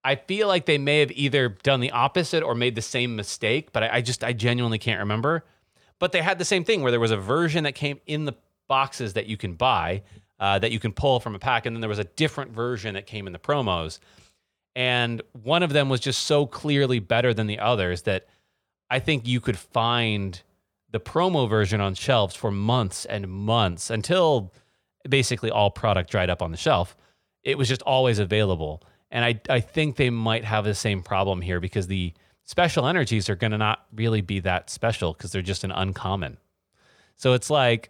[0.03, 3.73] I feel like they may have either done the opposite or made the same mistake,
[3.73, 5.43] but I, I just I genuinely can't remember.
[5.99, 8.33] But they had the same thing where there was a version that came in the
[8.69, 10.03] boxes that you can buy,
[10.39, 12.93] uh, that you can pull from a pack, and then there was a different version
[12.93, 13.99] that came in the promos.
[14.75, 18.27] And one of them was just so clearly better than the others that
[18.89, 20.41] I think you could find
[20.91, 24.53] the promo version on shelves for months and months until
[25.07, 26.95] basically all product dried up on the shelf.
[27.43, 28.83] It was just always available.
[29.11, 33.29] And I, I think they might have the same problem here because the special energies
[33.29, 36.37] are going to not really be that special because they're just an uncommon.
[37.15, 37.89] So it's like,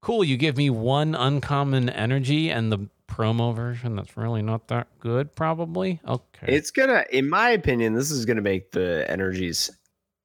[0.00, 4.88] cool, you give me one uncommon energy and the promo version that's really not that
[4.98, 6.00] good, probably.
[6.06, 6.54] Okay.
[6.54, 9.70] It's gonna, in my opinion, this is gonna make the energies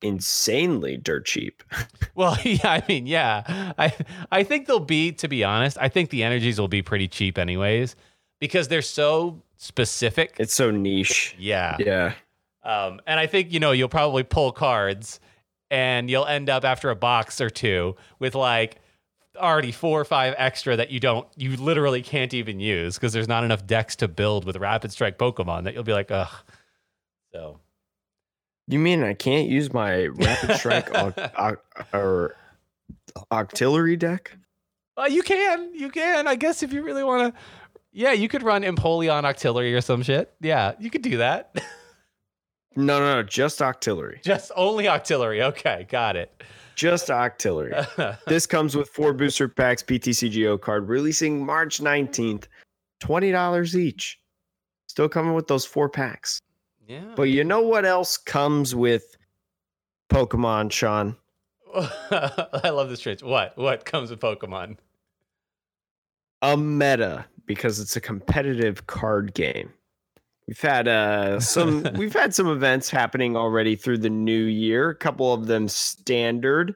[0.02, 1.64] insanely dirt cheap.
[2.16, 3.72] Well, yeah, I mean, yeah.
[3.78, 3.94] I
[4.30, 7.38] I think they'll be, to be honest, I think the energies will be pretty cheap
[7.38, 7.96] anyways
[8.42, 10.36] because they're so specific.
[10.38, 11.34] It's so niche.
[11.40, 11.78] yeah.
[11.80, 12.14] Yeah.
[12.64, 15.22] Um, and I think, you know, you'll probably pull cards
[15.72, 18.82] and you'll end up after a box or two with like
[19.38, 23.30] already four or five extra that you don't, you literally can't even use because there's
[23.30, 26.34] not enough decks to build with rapid strike Pokemon that you'll be like, ugh.
[27.32, 27.60] So,
[28.70, 31.58] You mean I can't use my rapid strike au- au-
[31.98, 32.36] or
[33.32, 34.38] octillery deck?
[34.98, 37.42] uh, you can, you can, I guess if you really want to.
[37.92, 40.32] Yeah, you could run Empoleon Octillery or some shit.
[40.42, 41.56] Yeah, you could do that.
[42.76, 44.22] No, no, no, just octillery.
[44.24, 45.42] Just only Octillery.
[45.42, 46.44] Okay, got it.
[46.76, 47.74] Just octillery.
[48.28, 52.46] this comes with four booster packs, PTCGO card, releasing March 19th,
[53.04, 54.20] $20 each.
[54.88, 56.40] Still coming with those four packs.
[56.90, 57.14] Yeah.
[57.16, 59.16] But you know what else comes with
[60.12, 61.16] Pokemon, Sean?
[61.76, 63.22] I love this trade.
[63.22, 63.56] What?
[63.58, 64.78] What comes with Pokemon?
[66.42, 69.72] A meta, because it's a competitive card game.
[70.48, 74.90] We've had uh, some we've had some events happening already through the new year.
[74.90, 76.74] A couple of them standard.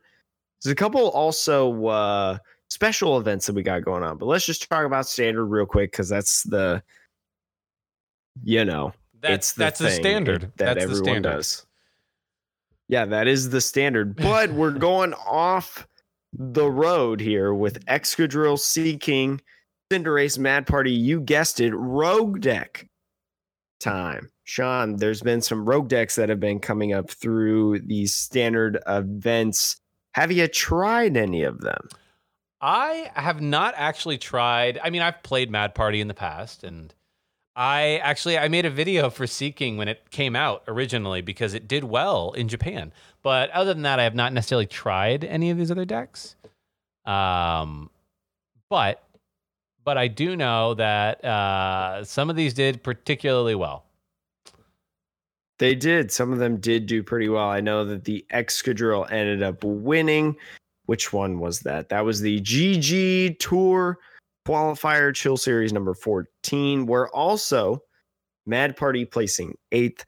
[0.62, 2.38] There's a couple also uh,
[2.70, 4.20] special events that we got going on.
[4.20, 6.84] But let's just talk about standard real quick because that's the
[8.44, 10.52] you know That's the that's the standard.
[10.58, 11.32] that that's the everyone standard.
[11.32, 11.66] does.
[12.90, 14.16] Yeah, that is the standard.
[14.18, 15.88] But we're going off
[16.34, 19.42] the road here with Excadrill, Seaking,
[19.92, 20.92] Cinderace, Mad Party.
[20.92, 22.90] You guessed it, Rogue Deck
[23.80, 24.30] time.
[24.44, 29.78] Sean, there's been some Rogue decks that have been coming up through these standard events.
[30.14, 31.88] Have you tried any of them?
[32.62, 34.80] I have not actually tried.
[34.84, 36.94] I mean, I've played Mad Party in the past, and
[37.56, 41.68] I actually I made a video for Seaking when it came out originally because it
[41.68, 42.92] did well in Japan.
[43.22, 46.36] But other than that, I have not necessarily tried any of these other decks.
[47.06, 47.90] Um,
[48.70, 49.04] but
[49.84, 53.86] but I do know that uh, some of these did particularly well.
[55.60, 56.12] They did.
[56.12, 57.50] Some of them did do pretty well.
[57.50, 60.36] I know that the Excadrill ended up winning.
[60.86, 61.90] Which one was that?
[61.90, 64.00] That was the GG Tour
[64.48, 67.82] Qualifier Chill Series number 14, where also
[68.46, 70.06] Mad Party placing eighth,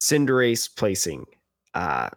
[0.00, 1.24] Cinderace placing
[1.74, 2.08] uh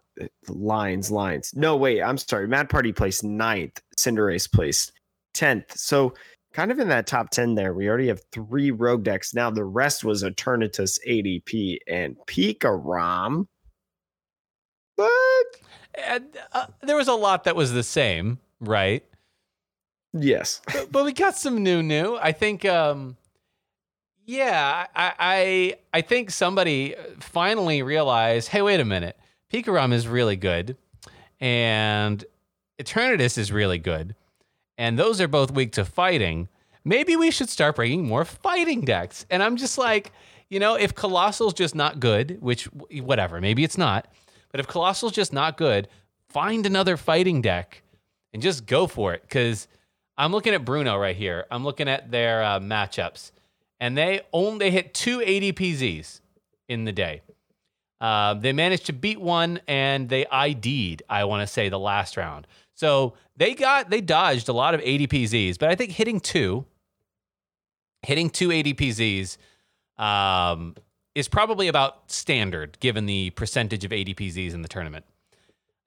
[0.47, 1.51] lines, lines.
[1.55, 2.47] No, wait, I'm sorry.
[2.47, 4.91] Mad Party placed ninth, Cinderace placed
[5.35, 5.77] 10th.
[5.77, 6.13] So
[6.53, 7.73] kind of in that top 10 there.
[7.73, 9.33] We already have three rogue decks.
[9.33, 13.47] Now the rest was Eternatus, ADP, and Pikarom.
[14.97, 15.09] But
[15.95, 19.03] And, uh, there was a lot that was the same, right?
[20.13, 22.17] Yes, but, but we got some new new.
[22.17, 23.17] I think um
[24.25, 29.17] yeah, I, I I think somebody finally realized, hey, wait a minute.
[29.51, 30.77] Pikarom is really good
[31.41, 32.23] and
[32.81, 34.15] Eternatus is really good.
[34.77, 36.47] And those are both weak to fighting.
[36.83, 39.25] Maybe we should start bringing more fighting decks.
[39.29, 40.11] And I'm just like,
[40.49, 44.07] you know, if Coalossal's just not good, which whatever, maybe it's not.
[44.51, 45.87] But if Coalossal's just not good,
[46.29, 47.83] find another fighting deck
[48.33, 49.21] and just go for it.
[49.21, 49.67] Because
[50.17, 51.45] I'm looking at Bruno right here.
[51.49, 53.31] I'm looking at their uh, matchups,
[53.79, 56.21] and they only they hit two ADPZs
[56.67, 57.21] in the day.
[57.99, 61.03] Uh, they managed to beat one, and they ID'd.
[61.09, 62.47] I want to say the last round.
[62.73, 66.65] So they got they dodged a lot of ADPZs, but I think hitting two,
[68.01, 69.37] hitting two ADPZs,
[69.97, 70.75] um,
[71.13, 75.05] is probably about standard given the percentage of ADPZs in the tournament.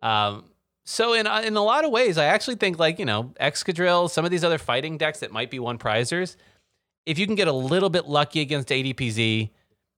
[0.02, 0.44] Um,
[0.84, 4.24] so in in a lot of ways, I actually think like you know Excadrill, some
[4.24, 6.36] of these other fighting decks that might be one prizers,
[7.06, 9.50] if you can get a little bit lucky against ADPZ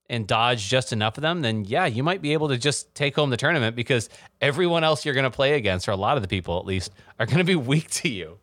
[0.09, 3.15] and dodge just enough of them, then yeah, you might be able to just take
[3.15, 6.23] home the tournament because everyone else you're going to play against, or a lot of
[6.23, 8.39] the people at least, are going to be weak to you.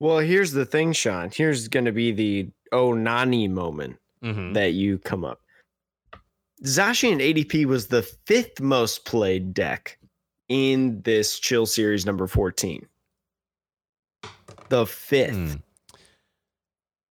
[0.00, 1.30] Well, here's the thing, Sean.
[1.32, 4.52] Here's going to be the oh Nani moment Mm-hmm.
[4.52, 5.40] that you come up.
[6.64, 9.98] Zacian ADP was the fifth most played deck
[10.52, 12.86] in this chill series number 14.
[14.68, 15.34] The fifth.
[15.34, 15.54] Hmm.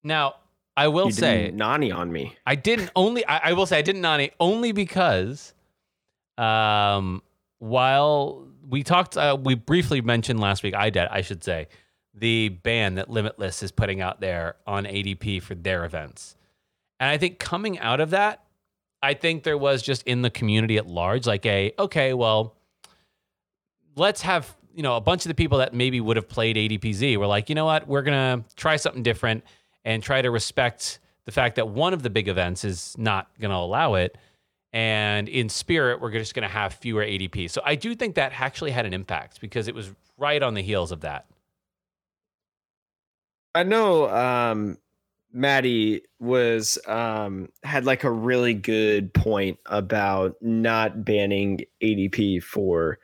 [0.04, 0.36] Now,
[0.76, 2.36] I will you say, didn't Nani on me.
[2.46, 3.26] I didn't only.
[3.26, 5.54] I, I will say I didn't Nani only because,
[6.38, 7.22] um,
[7.60, 10.76] while we talked, uh, we briefly mentioned last week.
[10.76, 11.08] I did.
[11.10, 11.70] I should say
[12.14, 16.36] the ban that Limitless is putting out there on ADP for their events,
[17.00, 18.44] and I think coming out of that,
[19.02, 22.56] I think there was just in the community at large like a okay, well,
[23.96, 27.18] let's have you know a bunch of the people that maybe would have played ADPZ
[27.18, 29.44] were like, you know what, we're gonna try something different
[29.86, 33.48] and try to respect the fact that one of the big events is not to
[33.48, 34.18] allow it.
[34.74, 37.50] And in spirit, we're just going to have fewer ADP.
[37.50, 40.62] So I do think that actually had an impact because it was right on the
[40.62, 41.26] heels of that.
[43.56, 44.78] I know um
[45.34, 53.00] Maddie was um had like a really good point about not banning ADP for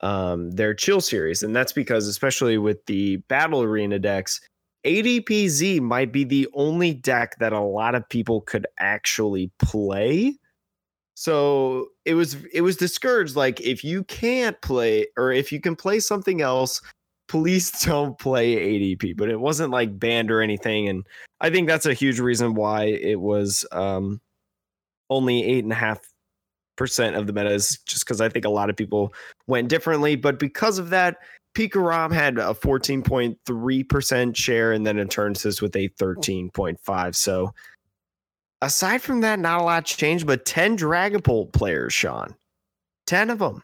[0.00, 4.40] um their chill series and that's because especially with the battle arena decks
[4.84, 10.36] ADPZ might be the only deck that a lot of people could actually play.
[11.14, 15.74] So it was it was discouraged like if you can't play or if you can
[15.74, 16.82] play something else
[17.28, 20.88] please don't play ADP, but it wasn't like banned or anything.
[20.88, 21.06] And
[21.40, 24.20] I think that's a huge reason why it was um,
[25.10, 26.00] only eight and a half
[26.76, 29.12] percent of the meta is just because I think a lot of people
[29.46, 30.16] went differently.
[30.16, 31.18] But because of that,
[31.54, 37.14] Pikarom had a 14.3% share, and then Eternatus with a 13.5.
[37.14, 37.52] So
[38.60, 42.34] aside from that, not a lot changed, but 10 Dragapult players, Sean.
[43.06, 43.62] 10 of them.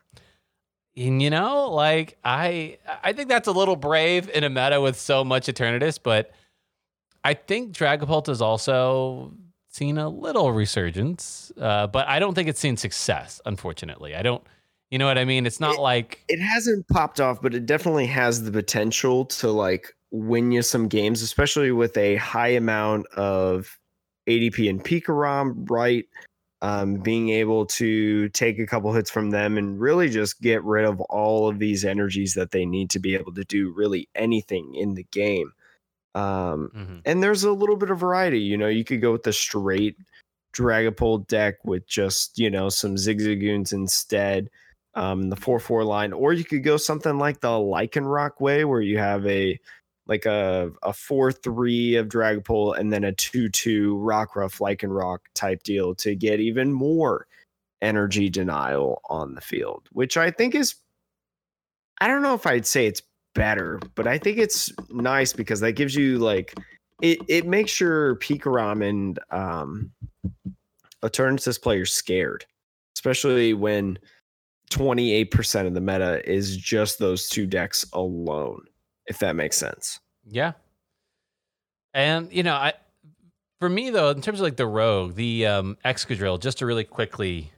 [0.96, 4.98] And you know, like I I think that's a little brave in a meta with
[4.98, 6.32] so much Eternatus, but
[7.24, 9.32] I think Dragapult is also
[9.70, 13.40] seen a little resurgence, uh, but I don't think it's seen success.
[13.46, 14.42] Unfortunately, I don't.
[14.90, 15.46] You know what I mean?
[15.46, 19.50] It's not It- like it hasn't popped off, but it definitely has the potential to
[19.50, 23.78] like win you some games, especially with a high amount of
[24.28, 26.04] ADP and Pikarom, right?
[26.62, 30.84] Um, being able to take a couple hits from them and really just get rid
[30.84, 34.74] of all of these energies that they need to be able to do really anything
[34.74, 35.52] in the game.
[36.14, 37.02] Um, Mhm.
[37.04, 38.40] and there's a little bit of variety.
[38.40, 39.96] You know, you could go with the straight
[40.54, 44.50] Dragapult deck with just you know some Zigzagoons instead,
[44.94, 48.80] um, the four four line, or you could go something like the Lycanroc way, where
[48.80, 49.58] you have a
[50.06, 55.62] like a a four three of Dragapult and then a two two Rockruff Lycanroc type
[55.62, 57.26] deal to get even more
[57.82, 60.74] energy denial on the field, which I think is
[62.00, 63.02] I don't know if I'd say it's
[63.34, 66.54] better, but I think it's nice because that gives you like
[67.02, 69.90] it it makes your Pikarom and um
[71.02, 72.44] Eternatus players scared,
[72.94, 73.98] especially when
[74.70, 78.62] 28% of the meta is just those two decks alone,
[79.06, 79.98] if that makes sense.
[80.28, 80.52] Yeah.
[81.94, 82.74] And you know, I
[83.60, 86.84] for me though, in terms of like the rogue, the um Excadrill, just to really
[86.84, 87.50] quickly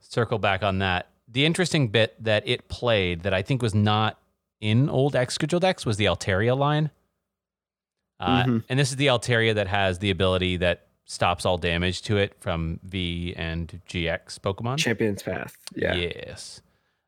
[0.00, 4.18] circle back on that, the interesting bit that it played that I think was not
[4.60, 6.90] in old Excadrill decks was the Altaria line.
[8.20, 8.64] Uh, Mhm.
[8.68, 12.34] And this is the Altaria that has the ability that stops all damage to it
[12.40, 14.78] from V and GX Pokemon.
[14.78, 15.56] Champion's Path.
[15.74, 15.94] Yeah.
[15.94, 16.60] Yes.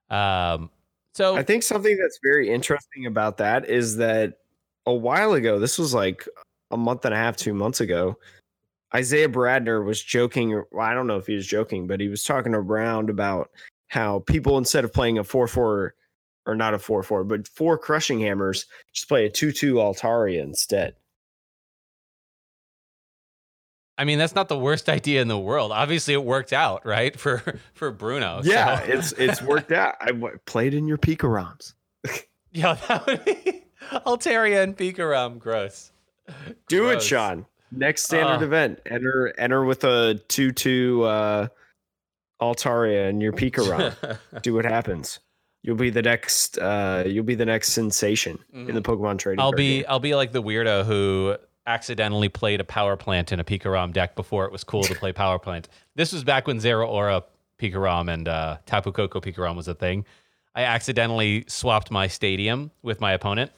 [0.09, 0.70] Um.
[1.14, 4.39] So I think something that's very interesting about that is that
[4.87, 6.27] a while ago, this was like
[6.70, 8.16] a month and a half, two months ago,
[8.95, 10.62] Isaiah Bradner was joking.
[10.70, 13.51] Well, I don't know if he was joking, but he was talking around about
[13.89, 15.95] how people, instead of playing a 4 4
[16.51, 20.42] or not a 4 4, but four crushing hammers, just play a 2 2 Altaria
[20.42, 20.94] instead.
[23.98, 25.72] I mean, that's not the worst idea in the world.
[25.72, 27.18] Obviously, it worked out, right?
[27.18, 28.40] For for Bruno.
[28.44, 29.94] Yeah, So- it's it's worked out.
[30.01, 30.12] I
[30.46, 31.74] played in your Pika ROMs.
[32.53, 35.38] yeah, that would be Altaria and Pikarom.
[35.38, 35.92] Gross.
[36.68, 37.03] Do Gross.
[37.03, 37.46] it, Sean.
[37.72, 38.46] Next standard Oh.
[38.46, 38.80] event.
[38.86, 41.46] Enter enter with a 2 2 uh,
[42.40, 44.16] Altaria and your Pika ROM.
[44.42, 45.20] Do what happens.
[45.63, 49.39] You'll be the next uh, you'll be the next sensation in the Pokemon trading.
[49.39, 49.41] Mm-hmm.
[49.41, 49.85] I'll be game.
[49.89, 51.37] I'll be like the weirdo who
[51.67, 55.13] accidentally played a power plant in a Pikarom deck before it was cool to play
[55.13, 55.69] power plant.
[55.95, 57.23] This was back when Zeraora
[57.59, 60.05] Pikarom and uh, Tapu Koko Pikarom was a thing.
[60.55, 63.53] I accidentally swapped my stadium with my opponent.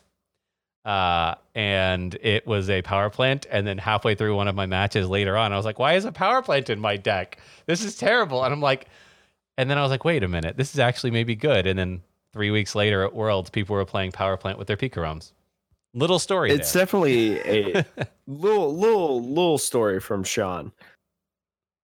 [0.85, 3.47] Uh, and it was a power plant.
[3.51, 6.05] And then halfway through one of my matches later on, I was like, why is
[6.05, 7.39] a power plant in my deck?
[7.67, 8.43] This is terrible.
[8.43, 8.89] And I'm like,
[9.63, 11.67] and then I was like, wait a minute, this is actually maybe good.
[11.67, 12.03] And then
[12.33, 15.33] three weeks later at Worlds, people were playing power plant with their Pikaroms.
[15.95, 16.51] Little story.
[16.51, 16.83] It's there.
[16.83, 17.85] definitely a
[18.27, 20.73] little little little story from Sean.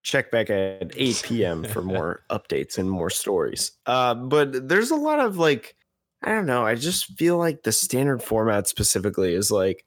[0.02, 1.64] Check back at 8 p.m.
[1.64, 3.72] for more updates and more stories.
[3.86, 5.76] Uh, but there's a lot of like,
[6.22, 6.64] I don't know.
[6.64, 9.84] I just feel like the standard format specifically is like,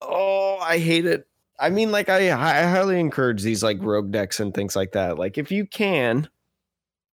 [0.00, 1.26] oh, I hate it.
[1.62, 5.16] I mean, like, I, I highly encourage these like rogue decks and things like that.
[5.16, 6.28] Like, if you can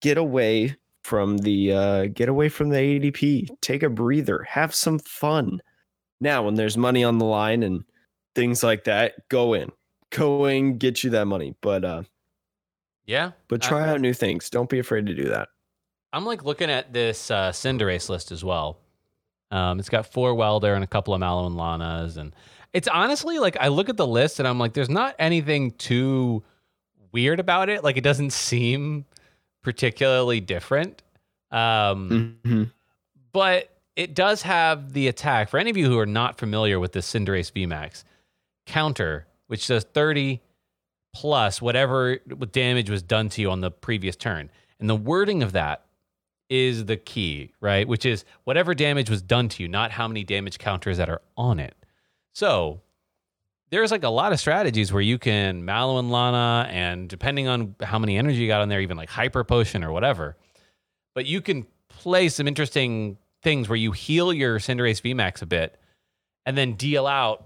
[0.01, 4.97] get away from the uh, get away from the ADP, take a breather, have some
[4.99, 5.61] fun.
[6.19, 7.83] Now, when there's money on the line and
[8.33, 9.71] things like that, go in,
[10.09, 11.55] go in, get you that money.
[11.61, 12.03] But uh,
[13.05, 14.49] yeah, but try I, out new things.
[14.49, 15.49] Don't be afraid to do that.
[16.11, 18.79] I'm like looking at this uh, Cinderace list as well.
[19.51, 22.33] Um, it's got four Welder and a couple of Mallow and Lanas, and
[22.73, 26.43] it's honestly like I look at the list and I'm like, there's not anything too
[27.11, 27.83] weird about it.
[27.83, 29.05] Like it doesn't seem
[29.63, 31.01] particularly different.
[31.51, 32.63] Um, mm-hmm.
[33.31, 35.49] But it does have the attack.
[35.49, 38.03] For any of you who are not familiar with the Cinderace VMAX,
[38.65, 40.41] counter, which does 30
[41.13, 42.17] plus whatever
[42.51, 44.49] damage was done to you on the previous turn.
[44.79, 45.85] And the wording of that
[46.49, 47.87] is the key, right?
[47.87, 51.21] Which is whatever damage was done to you, not how many damage counters that are
[51.37, 51.75] on it.
[52.39, 52.79] So
[53.69, 57.75] there's like a lot of strategies where you can Mallow and Lana, and depending on
[57.81, 60.37] how many energy you got on there, even like Hyper Potion or whatever.
[61.13, 65.81] But you can play some interesting things where you heal your Cinderace VMAX a bit
[66.45, 67.45] and then deal out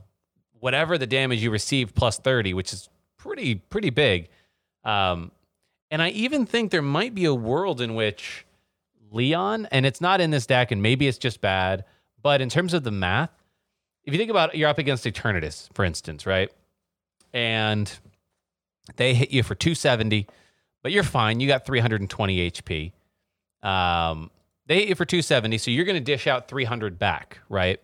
[0.60, 2.88] whatever the damage you receive plus 30, which is
[3.18, 4.30] pretty, pretty big.
[4.84, 5.32] Um,
[5.90, 8.46] and I even think there might be a world in which
[9.10, 11.84] Leon, and it's not in this deck, and maybe it's just bad,
[12.22, 13.43] but in terms of the math,
[14.06, 16.52] if you think about it, you're up against Eternatus, for instance, right?
[17.34, 17.92] And
[18.98, 20.28] they hit you for 270,
[20.82, 21.40] but you're fine.
[21.40, 22.92] You got 320 HP.
[23.68, 24.30] Um,
[24.66, 27.80] they hit you for 270, so you're going to dish out 300 back, right?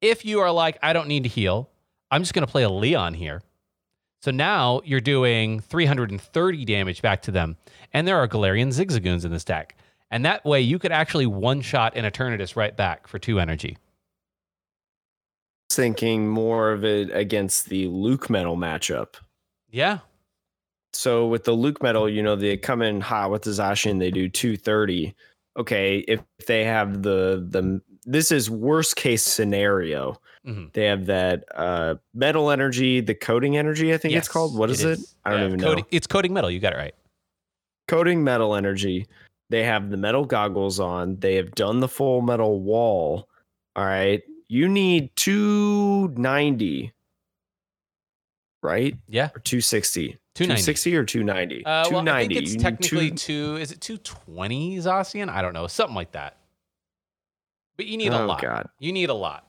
[0.00, 1.68] If you are like, I don't need to heal,
[2.10, 3.42] I'm just going to play a Leon here.
[4.20, 7.56] So now you're doing 330 damage back to them.
[7.92, 9.76] And there are Galarian Zigzagoons in this deck.
[10.10, 13.78] And that way you could actually one shot an Eternatus right back for two energy
[15.74, 19.14] thinking more of it against the LucMetal matchup.
[19.70, 19.98] Yeah.
[20.92, 24.28] So with the LucMetal, you know, they come in hot with the Zacian, they do
[24.28, 25.14] 230.
[25.58, 30.18] Okay, if they have the the this is worst case scenario.
[30.46, 30.66] Mm-hmm.
[30.72, 34.56] They have that uh metal energy, the coating energy, I think yes, it's called.
[34.56, 34.98] What is it?
[34.98, 35.14] Is.
[35.24, 35.88] I don't yeah, even coating, know.
[35.90, 36.94] It's coating metal, you got it right.
[37.88, 39.06] Coating metal energy.
[39.50, 41.16] They have the metal goggles on.
[41.16, 43.28] They have done the full metal wall.
[43.76, 46.92] All right you need 290
[48.62, 48.94] right?
[49.08, 49.30] Yeah.
[49.34, 53.56] Or 260 260 or 290 uh, 290 well, I think it's you technically two, two
[53.56, 55.30] is it 220 Zacian?
[55.30, 56.36] I don't know something like that.
[57.76, 58.42] But you need a oh, lot.
[58.42, 58.68] God.
[58.78, 59.46] you need a lot.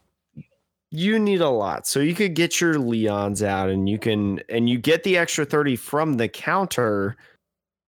[0.90, 1.86] You need a lot.
[1.86, 5.44] So you could get your leons out and you can and you get the extra
[5.44, 7.18] 30 from the counter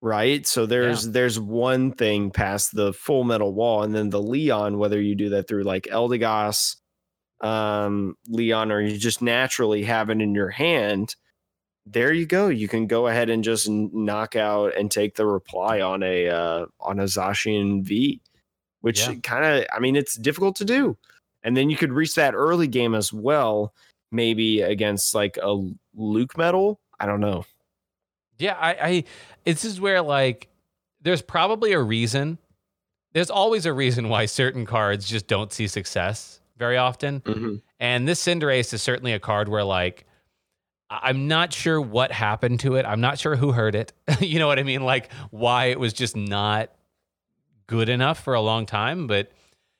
[0.01, 0.45] right?
[0.45, 1.13] So there's yeah.
[1.13, 5.29] there's one thing past the full metal wall and then the leon whether you do
[5.29, 6.75] that through like eldegoss
[7.41, 11.15] um, Leon, or you just naturally have it in your hand,
[11.85, 12.49] there you go.
[12.49, 16.65] You can go ahead and just knock out and take the reply on a uh,
[16.79, 18.21] on a Zacian V,
[18.81, 19.15] which yeah.
[19.23, 20.97] kind of I mean it's difficult to do.
[21.41, 23.73] And then you could reach that early game as well,
[24.11, 26.75] maybe against like a LucMetal.
[26.99, 27.45] I don't know.
[28.37, 29.03] Yeah, I, I
[29.45, 30.49] this is where like
[31.01, 32.37] there's probably a reason.
[33.13, 37.21] There's always a reason why certain cards just don't see success very often.
[37.21, 37.55] Mm-hmm.
[37.79, 40.05] And this Cinderace is certainly a card where like
[40.89, 42.85] I'm not sure what happened to it.
[42.85, 43.93] I'm not sure who heard it.
[44.19, 44.83] you know what I mean?
[44.83, 46.71] Like why it was just not
[47.67, 49.31] good enough for a long time, but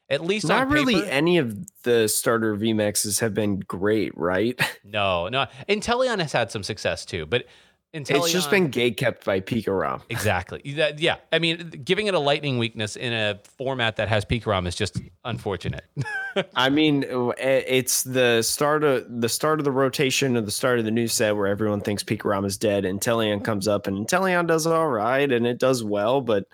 [0.09, 4.59] at least not paper, really any of the starter VMAXs have been great, right?
[4.91, 5.45] No, no.
[5.67, 7.45] Inteleon has had some success too, but
[7.91, 10.01] It's just been gate kept by Pikarom.
[10.09, 10.61] Exactly.
[10.63, 11.15] Yeah.
[11.31, 15.01] I mean, giving it a lightning weakness in a format that has Pikarom is just
[15.25, 15.85] unfortunate.
[16.55, 20.85] I mean, it's the start of the start of the rotation of the start of
[20.85, 22.85] the new set where everyone thinks Pikarom is dead.
[22.85, 26.45] And Inteleon comes up, and Inteleon does all right, and it does well, but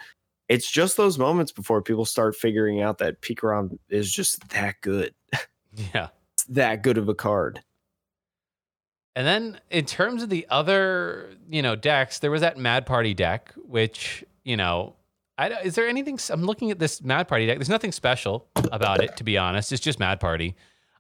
[0.48, 5.14] it's just those moments before people start figuring out that Pikarom is just that good.
[5.94, 6.08] Yeah,
[6.48, 7.62] that good of a card.
[9.16, 13.14] And then in terms of the other, you know, decks, there was that Mad Party
[13.14, 14.96] deck, which, you know,
[15.38, 16.20] I, is there anything?
[16.30, 17.58] I'm looking at this Mad Party deck.
[17.58, 19.72] There's nothing special about it, to be honest.
[19.72, 20.56] It's just Mad Party.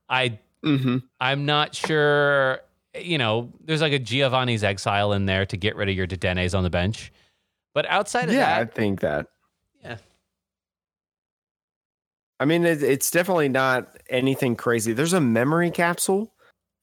[0.09, 0.97] I, Mm-hmm.
[1.22, 2.59] I'm not sure.
[2.99, 6.55] You know, there's like a Giovanni's Exile in there to get rid of your Dedennes
[6.55, 7.13] on the bench.
[7.76, 9.28] But outside of Yeah, I think that.
[9.84, 9.97] yeah,
[12.39, 14.93] I mean, it, it's definitely not anything crazy.
[14.93, 16.34] There's a memory capsule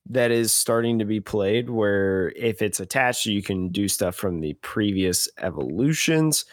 [0.09, 4.40] that is starting to be played where if it's attached, you can do stuff from
[4.40, 6.44] the previous evolutions,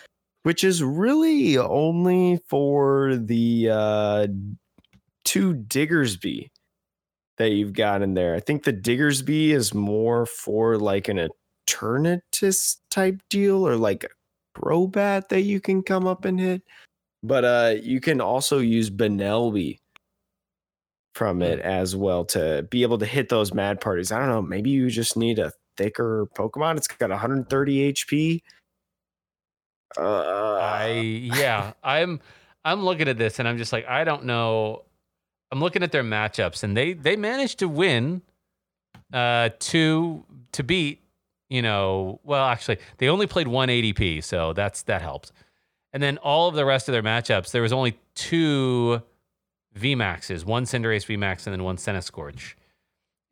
[0.44, 4.28] which is really only for the uh,
[5.26, 6.50] two Diggersby
[7.38, 8.36] that you've got in there.
[8.36, 11.30] I think the Diggersby is more for like an
[11.68, 14.10] Eternatus type deal or like a
[14.60, 16.64] Crobat that you can come up and hit
[17.24, 19.80] but uh you can also use Bunnelby
[21.20, 24.10] from it as well to be able to hit those mad parties.
[24.10, 26.78] I don't know, maybe you just need a thicker Pokemon.
[26.78, 28.42] It's got 130 HP.
[29.98, 32.22] Uh, I yeah, I'm
[32.64, 34.86] I'm looking at this and I'm just like I don't know.
[35.52, 38.22] I'm looking at their matchups and they they managed to win
[39.12, 41.02] uh to to beat,
[41.50, 45.34] you know, well actually they only played one ADP, so that's that helps.
[45.92, 49.02] And then all of the rest of their matchups, there was only two
[49.80, 52.54] VMAXs, one Cinderace VMAX and then one Centiskorch.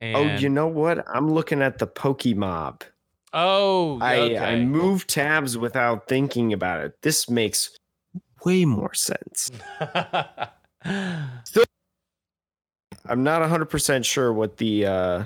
[0.02, 1.06] oh, you know what?
[1.08, 2.84] I'm looking at the Pokemob.
[3.34, 4.38] Oh, I, okay.
[4.38, 6.94] I move tabs without thinking about it.
[7.02, 7.78] This makes
[8.46, 9.52] way more sense.
[13.10, 15.24] I'm not 100% sure what the uh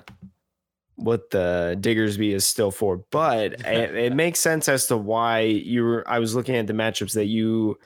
[0.95, 5.83] what the Diggersby is still for, but it, it makes sense as to why you
[5.83, 7.79] were I was looking at the matchups that you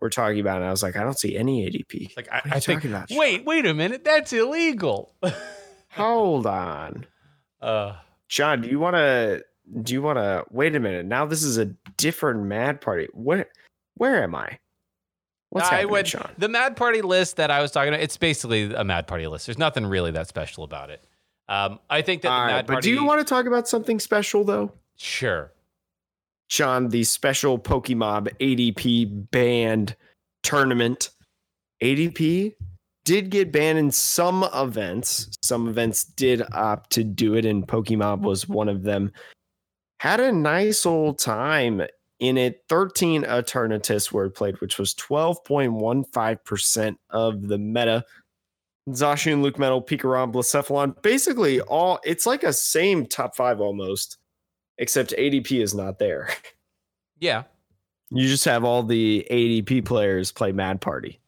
[0.00, 2.16] were talking about and I was like I don't see any ADP.
[2.16, 5.14] like I, What are you I think talking about, wait, wait a minute, that's illegal.
[5.92, 7.06] Hold on.
[7.60, 7.94] uh
[8.28, 9.44] John, do you want to
[9.82, 11.06] do you want to wait a minute?
[11.06, 11.66] Now this is a
[11.96, 13.08] different mad party.
[13.12, 13.46] Where
[13.94, 14.58] where am I?
[15.50, 16.30] What's I happening, would Sean?
[16.36, 18.00] the Mad Party list that I was talking about.
[18.02, 19.46] It's basically a Mad Party list.
[19.46, 21.02] There's nothing really that special about it.
[21.48, 22.88] Um, I think that the All right, Mad but Party.
[22.90, 24.72] do you want to talk about something special though?
[24.96, 25.52] Sure.
[26.48, 29.96] Sean, the special Pokemon ADP banned
[30.42, 31.10] tournament.
[31.82, 32.54] ADP
[33.04, 35.28] did get banned in some events.
[35.42, 39.12] Some events did opt to do it, and Pokemon was one of them.
[40.00, 41.82] Had a nice old time
[42.18, 42.64] in it.
[42.68, 48.04] 13 Eternatus were played, which was 12.15% of the meta.
[48.90, 54.18] Zacian, LucMetal, Pikarom, Blacephalon, basically all it's like a same top five almost,
[54.78, 56.28] except ADP is not there.
[57.18, 57.44] Yeah.
[58.10, 61.18] You just have all the ADP players play Mad Party.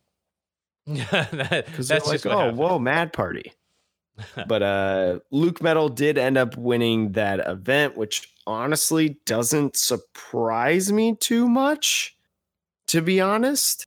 [0.86, 2.59] that, Because that's like, just what oh, happened.
[2.59, 3.53] whoa, Mad Party.
[4.49, 11.49] but uh LucMetal did end up winning that event, which honestly doesn't surprise me too
[11.49, 12.16] much,
[12.88, 13.86] to be honest.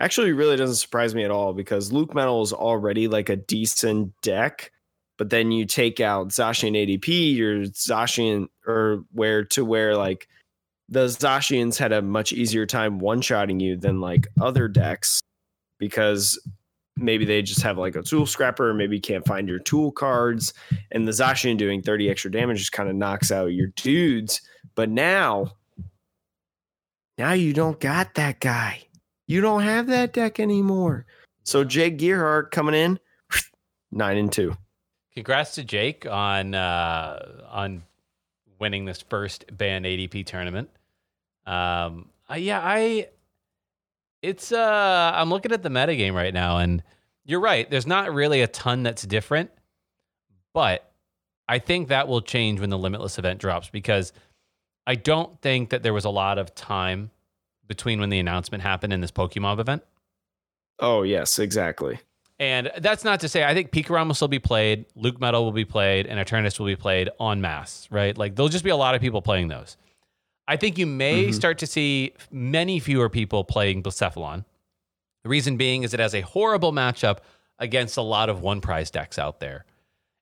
[0.00, 4.72] Actually, really doesn't surprise me at all because LucMetal is already like a decent deck.
[5.18, 10.28] But then you take out Zacian ADP, your Zacian or where to where like
[10.88, 15.20] the Zacians had a much easier time one-shotting you than like other decks
[15.78, 16.38] because
[16.96, 20.54] maybe they just have like a tool scrapper, maybe you can't find your tool cards,
[20.92, 24.40] and the Zacian doing 30 extra damage just kind of knocks out your dudes.
[24.74, 25.52] But now,
[27.18, 28.82] now you don't got that guy.
[29.26, 31.06] You don't have that deck anymore.
[31.44, 32.98] So Jake Gearhart coming in,
[33.90, 34.56] nine and two.
[35.18, 37.82] Congrats to Jake on uh, on
[38.60, 40.70] winning this first banned ADP tournament.
[41.44, 43.08] Um, uh, yeah, I
[44.22, 46.84] it's uh I'm looking at the metagame right now, and
[47.24, 47.68] you're right.
[47.68, 49.50] There's not really a ton that's different,
[50.54, 50.88] but
[51.48, 54.12] I think that will change when the limitless event drops because
[54.86, 57.10] I don't think that there was a lot of time
[57.66, 59.82] between when the announcement happened and this Pokemon event.
[60.78, 61.98] Oh yes, exactly.
[62.40, 65.64] And that's not to say I think Pikarom will still be played, LucMetal will be
[65.64, 68.16] played, and Eternatus will be played en masse, right?
[68.16, 69.76] Like there'll just be a lot of people playing those.
[70.46, 71.34] I think you may Mhm.
[71.34, 74.44] start to see many fewer people playing Blacephalon.
[75.24, 77.18] The reason being is it has a horrible matchup
[77.58, 79.64] against a lot of one prize decks out there.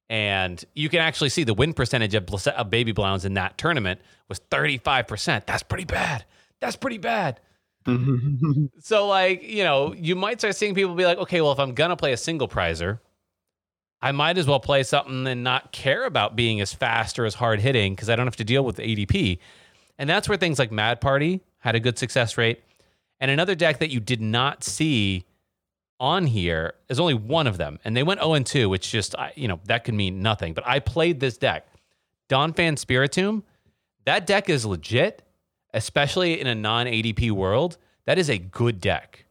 [0.09, 3.59] And you can actually see the win percentage of, Blace- of Baby Blounds in that
[3.59, 5.47] tournament was 35%.
[5.47, 6.25] That's pretty bad.
[6.61, 7.41] That's pretty bad.
[8.81, 11.75] So, like, you know, you might start seeing people be like, okay, well, if I'm
[11.75, 13.01] to play a single prizer,
[14.03, 17.35] I might as well play something and not care about being as fast or as
[17.35, 19.39] hard hitting because I don't have to deal with the ADP.
[19.99, 22.63] And that's where things like Mad Party had a good success rate.
[23.21, 25.25] And another deck that you did not see
[25.99, 27.79] on here is only one of them.
[27.85, 30.53] And they went 0 and 2, which just, you know, that could mean nothing.
[30.53, 31.67] But I played this deck.
[32.29, 33.43] Donphan Spiritomb,
[34.05, 35.23] that deck is legit,
[35.77, 37.77] especially in a non ADP world.
[38.07, 39.27] That is a good deck.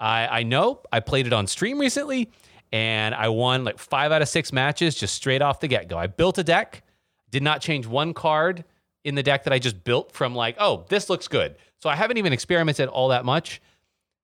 [0.00, 2.30] I, I know I played it on stream recently
[2.72, 5.98] and I won like five out of six matches just straight off the get go.
[5.98, 6.82] I built a deck,
[7.30, 8.64] did not change one card
[9.04, 11.56] in the deck that I just built from like, oh, this looks good.
[11.80, 13.60] So I haven't even experimented all that much.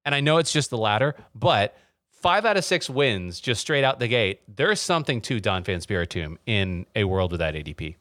[0.04, 1.76] And I know it's just the latter, but
[2.10, 4.40] five out of six wins just straight out the gate.
[4.48, 7.96] There's something to Donphan Spiritomb in a world without ADP.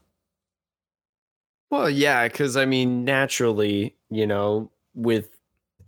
[1.74, 5.30] Well, yeah, because I mean, naturally, you know, with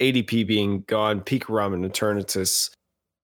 [0.01, 2.71] ADP being gone, Pikarom and Eternatus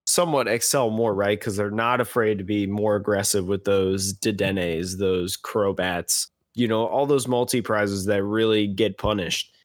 [0.07, 1.41] somewhat excel more, right?
[1.41, 6.87] Because they're not afraid to be more aggressive with those Dedennes, those Crobats, you know,
[6.87, 9.57] all those multi prizes that really get punished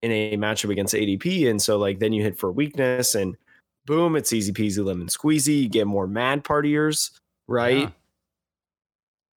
[0.00, 1.50] in a matchup against ADP.
[1.50, 3.36] And so, like, then you hit for weakness and
[3.84, 5.64] boom, it's easy peasy lemon squeezy.
[5.64, 7.10] You get more mad partiers,
[7.48, 7.76] right?
[7.80, 7.90] Yeah,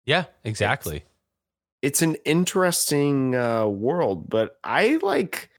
[0.06, 1.00] yeah exactly.
[1.00, 1.09] It's,
[1.82, 5.50] it's an interesting uh, world, but I like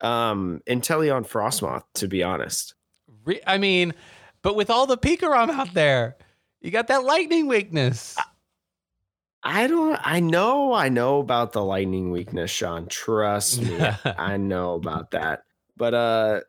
[0.00, 2.74] um Inteleon Frosmoth, to be honest.
[3.24, 3.94] Re- I mean,
[4.42, 6.16] but with all the Pikarom out there,
[6.60, 8.16] you got that lightning weakness.
[9.42, 12.86] I don't I know I know about the lightning weakness, Sean.
[12.88, 13.78] Trust me.
[14.04, 15.44] I know about that.
[15.76, 16.40] But uh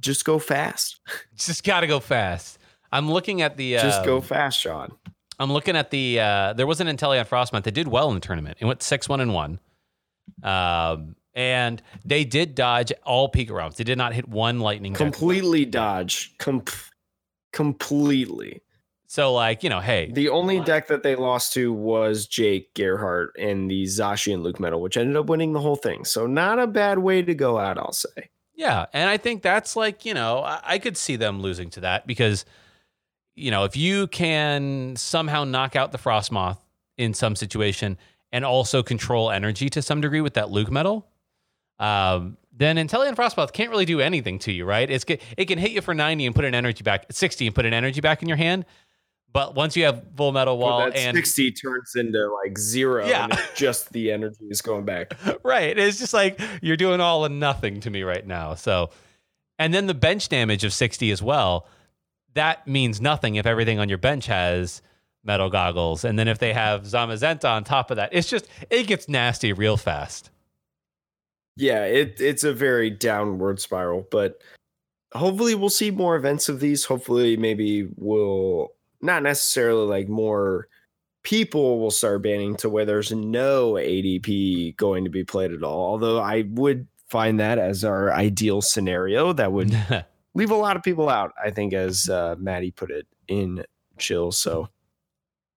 [0.00, 1.00] just go fast.
[1.36, 2.58] Just gotta go fast.
[2.90, 4.92] I'm looking at the uh, Just go um, fast, Sean.
[5.38, 8.20] I'm looking at the uh there was an Inteleon Frosmoth that did well in the
[8.20, 8.58] tournament.
[8.60, 9.60] It went six one and one.
[10.42, 13.76] Um and they did dodge all Pikaroms.
[13.76, 14.94] They did not hit one lightning.
[14.94, 16.36] Completely dodge.
[16.38, 16.64] Com-
[17.52, 18.60] completely.
[19.06, 20.10] So, like, you know, hey.
[20.12, 24.80] The only deck that they lost to was Jake Gerhardt and the Zashi and LucMetal,
[24.80, 26.04] which ended up winning the whole thing.
[26.04, 28.30] So, not a bad way to go out, I'll say.
[28.56, 28.86] Yeah.
[28.92, 32.08] And I think that's like, you know, I, I could see them losing to that
[32.08, 32.44] because,
[33.34, 36.58] you know, if you can somehow knock out the Frosmoth
[36.96, 37.98] in some situation
[38.32, 41.04] and also control energy to some degree with that LucMetal,
[41.78, 44.88] um, then Inteleon Frosmoth can't really do anything to you, right?
[44.88, 47.66] It's it can hit you for 90 and put an energy back, 60 and put
[47.66, 48.64] an energy back in your hand.
[49.32, 53.26] But once you have full metal wall well, and 60 turns into like zero, yeah.
[53.56, 55.12] just the energy is going back.
[55.42, 55.76] right.
[55.76, 58.54] It's just like you're doing all and nothing to me right now.
[58.54, 58.90] So,
[59.58, 61.66] and then the bench damage of 60 as well.
[62.34, 64.82] That means nothing if everything on your bench has
[65.24, 66.04] metal goggles.
[66.04, 69.52] And then if they have Zamazenta on top of that, it's just, it gets nasty
[69.52, 70.30] real fast.
[71.56, 74.42] Yeah, it it's a very downward spiral, but
[75.12, 76.84] hopefully we'll see more events of these.
[76.84, 80.68] Hopefully maybe we'll not necessarily like more
[81.22, 85.92] people will start banning to where there's no ADP going to be played at all.
[85.92, 89.72] Although I would find that as our ideal scenario that would
[90.34, 93.64] leave a lot of people out, I think as uh, Maddie put it in
[93.98, 94.32] chill.
[94.32, 94.68] So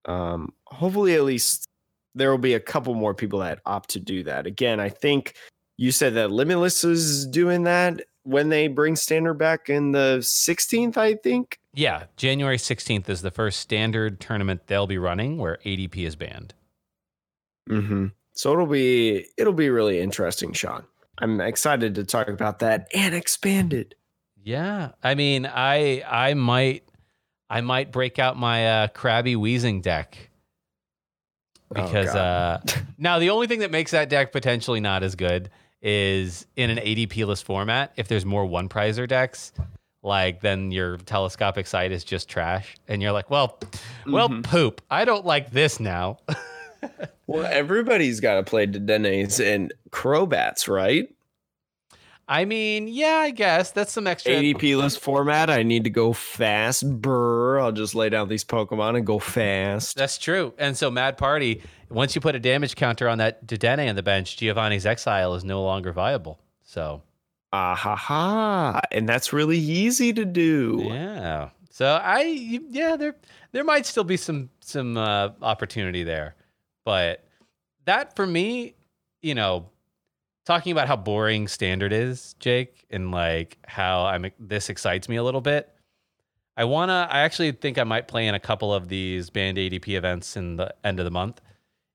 [0.05, 1.67] um hopefully at least
[2.15, 4.47] there will be a couple more people that opt to do that.
[4.47, 5.35] Again, I think
[5.77, 10.97] you said that Limitless is doing that when they bring standard back in the 16th,
[10.97, 11.59] I think.
[11.73, 16.53] Yeah, January 16th is the first standard tournament they'll be running where ADP is banned.
[17.69, 18.07] Mm-hmm.
[18.33, 20.83] So it'll be it'll be really interesting, Sean.
[21.19, 23.95] I'm excited to talk about that and expanded.
[24.47, 26.85] Yeah, I mean, I I might
[27.49, 30.29] I might break out my uh, Krabby Weezing deck
[31.73, 32.59] because oh, uh,
[32.97, 35.49] now the only thing that makes that deck potentially not as good
[35.81, 37.91] is in an ADP list format.
[37.97, 39.51] If there's more one prizer decks,
[40.01, 43.59] like then your telescopic sight is just trash, and you're like, well,
[44.05, 44.43] well, mm-hmm.
[44.43, 44.81] poop.
[44.89, 46.19] I don't like this now.
[47.27, 51.09] well, everybody's got to play Dedennes and Crobats, right?
[52.29, 55.49] I mean, yeah, I guess that's some extra ADP list format.
[55.49, 57.01] I need to go fast.
[57.01, 57.59] Brr.
[57.59, 59.95] I'll just lay down these Pokemon and go fast.
[59.95, 60.53] That's true.
[60.57, 64.03] And so Mad Party, once you put a damage counter on that Dedenne on the
[64.03, 66.37] bench, Giovanni's Exile is no longer viable.
[66.63, 67.01] So
[67.53, 68.81] ah ha ha.
[68.91, 70.83] And that's really easy to do.
[70.83, 71.49] Yeah.
[71.69, 73.15] So I yeah, there
[73.53, 76.35] there might still be some some uh, opportunity there.
[76.83, 77.23] But
[77.85, 78.75] that for me,
[79.21, 79.69] you know,
[80.47, 85.23] talking about how boring standard is, Jake, and like how I'm this excites me a
[85.23, 85.69] little bit.
[86.55, 87.07] I wanna.
[87.11, 90.55] I actually think I might play in a couple of these banned ADP events in
[90.55, 91.41] the end of the month,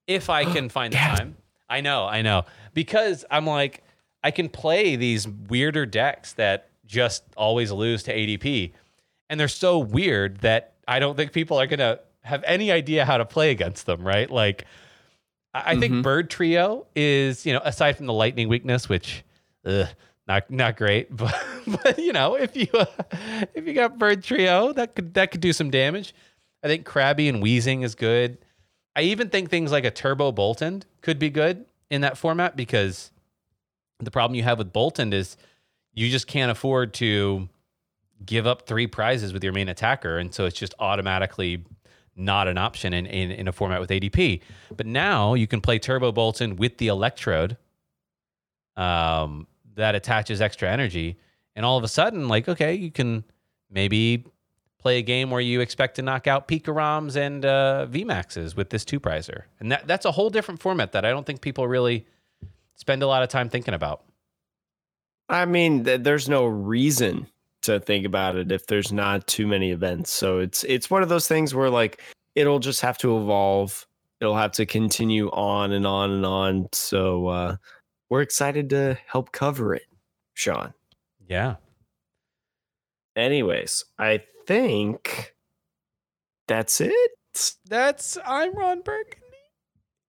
[0.07, 1.37] if I can find the time.
[1.69, 2.45] I know, I know,
[2.75, 3.83] because I'm like,
[4.23, 8.73] I can play these weirder decks that just always lose to ADP,
[9.31, 13.17] and they're so weird that I don't think people are gonna have any idea how
[13.17, 14.07] to play against them.
[14.07, 14.31] Right?
[14.31, 14.67] Like,
[15.55, 15.81] I, mm-hmm.
[15.81, 19.23] think Bird Trio is, you know, aside from the lightning weakness, which,
[19.67, 19.89] ugh,
[20.27, 21.35] not not great, but
[21.67, 22.87] but you know, if you uh,
[23.55, 26.15] if you got Bird Trio, that could that could do some damage.
[26.63, 28.39] I think Krabby and Weezing is good.
[28.95, 33.11] I even think things like a turbo Boltund could be good in that format because
[33.99, 35.37] the problem you have with Boltund is
[35.95, 37.49] you just can't afford to
[38.25, 40.19] give up three prizes with your main attacker.
[40.19, 41.65] And so it's just automatically
[42.17, 44.41] not an option in, in, in a format with ADP.
[44.77, 47.57] But now you can play Turbo Boltund with the Electrode
[48.77, 51.19] um, that attaches extra energy.
[51.55, 53.25] And all of a sudden, like, okay, you can
[53.71, 54.25] maybe
[54.79, 58.85] play a game where you expect to knock out Pikaroms and uh, VMAXs with this
[58.85, 59.45] two prizer.
[59.61, 62.05] And that, that's a whole different format that I don't think people really
[62.75, 64.03] spend a lot of time thinking about.
[65.29, 67.29] I mean, th- there's no reason
[67.63, 70.13] to think about it if there's not too many events.
[70.13, 72.01] So it's it's one of those things where like
[72.35, 73.87] it'll just have to evolve.
[74.21, 76.69] It'll have to continue on and on and on.
[76.73, 77.57] So uh
[78.11, 79.87] we're excited to help cover it,
[80.35, 80.75] Sean.
[81.29, 81.57] Yeah.
[83.17, 85.35] Anyways, I think
[86.49, 87.11] that's it.
[87.69, 89.17] That's I'm Ron Burgundy.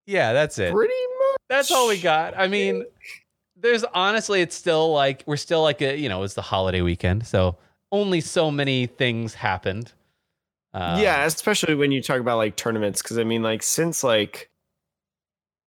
[0.06, 0.74] Yeah, that's it.
[0.74, 1.38] Pretty much.
[1.50, 2.38] That's all we got.
[2.38, 2.86] I mean,
[3.64, 7.26] there's honestly, it's still like we're still like a you know it's the holiday weekend,
[7.26, 7.58] so
[7.92, 9.94] only so many things happened.
[10.74, 14.50] Uh, yeah, especially when you talk about like tournaments, because I mean, like since like,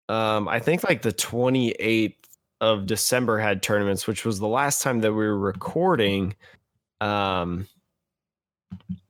[0.10, 2.16] um, I think like the 28th
[2.62, 6.36] of December had tournaments, which was the last time that we were recording.
[7.00, 7.68] Um,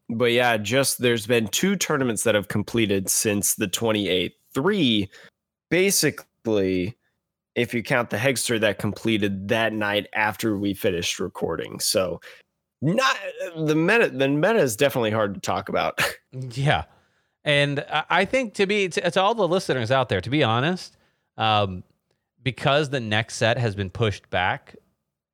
[0.09, 4.33] but yeah, just there's been two tournaments that have completed since the 28th.
[4.53, 5.09] Three,
[5.71, 6.95] basically
[7.55, 11.79] if you count the Hegster that completed that night after we finished recording.
[11.79, 12.21] So
[12.81, 13.17] not
[13.55, 15.99] the meta the meta is definitely hard to talk about.
[16.31, 16.83] yeah.
[17.43, 20.97] And I think to be to, to, all the listeners out there, to be honest,
[21.37, 21.83] um,
[22.41, 24.75] because the next set has been pushed back,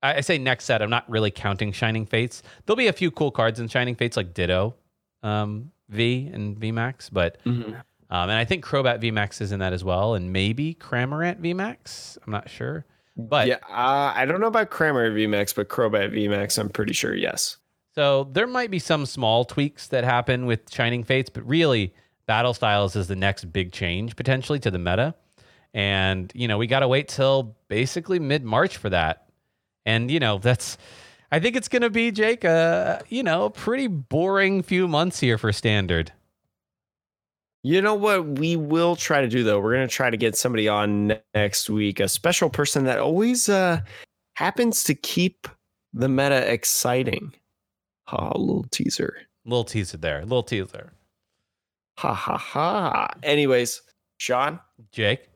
[0.03, 0.81] I, I, say next set.
[0.81, 2.43] I'm not really counting Shining Fates.
[2.65, 4.75] There'll be a few cool cards in Shining Fates like Ditto,
[5.23, 7.75] um, V and VMAX, but mm-hmm.
[8.11, 12.17] Um, and I think Crobat VMAX is in that as well, and maybe Cramorant VMAX.
[12.25, 12.85] I'm not sure.
[13.15, 17.15] But yeah, uh, I don't know about Cramorant VMAX, but Crobat VMAX, I'm pretty sure,
[17.15, 17.57] yes.
[17.95, 21.93] So there might be some small tweaks that happen with Shining Fates, but really,
[22.25, 25.15] Battle Styles is the next big change potentially to the meta.
[25.73, 29.27] And, you know, we got to wait till basically mid March for that.
[29.85, 30.77] And, you know, that's,
[31.31, 35.19] I think it's going to be, Jake, uh, you know, a pretty boring few months
[35.19, 36.11] here for Standard.
[37.63, 39.59] You know what we will try to do though?
[39.59, 43.49] We're going to try to get somebody on next week, a special person that always
[43.49, 43.81] uh
[44.35, 45.47] happens to keep
[45.93, 47.33] the meta exciting.
[48.07, 49.15] Ha, oh, little teaser.
[49.45, 50.21] Little teaser there.
[50.21, 50.93] Little teaser.
[51.99, 53.13] Ha ha ha.
[53.21, 53.81] Anyways,
[54.17, 54.59] Sean,
[54.91, 55.29] Jake,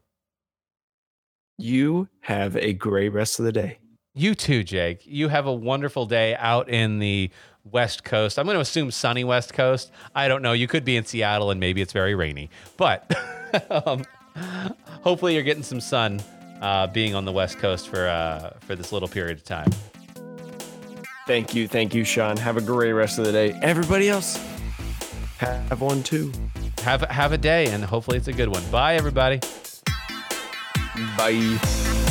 [1.57, 3.77] you have a great rest of the day.
[4.15, 5.01] You too, Jake.
[5.05, 7.29] You have a wonderful day out in the
[7.71, 8.37] West Coast.
[8.37, 9.91] I'm going to assume sunny West Coast.
[10.13, 10.53] I don't know.
[10.53, 13.11] You could be in Seattle and maybe it's very rainy, but
[13.69, 14.03] um,
[15.01, 16.21] hopefully you're getting some sun
[16.61, 19.69] uh, being on the West Coast for uh, for this little period of time.
[21.27, 22.37] Thank you, thank you, Sean.
[22.37, 23.57] Have a great rest of the day.
[23.61, 24.37] Everybody else,
[25.37, 26.31] have one too.
[26.79, 28.63] Have have a day, and hopefully it's a good one.
[28.71, 29.39] Bye, everybody.
[31.17, 32.04] Bye.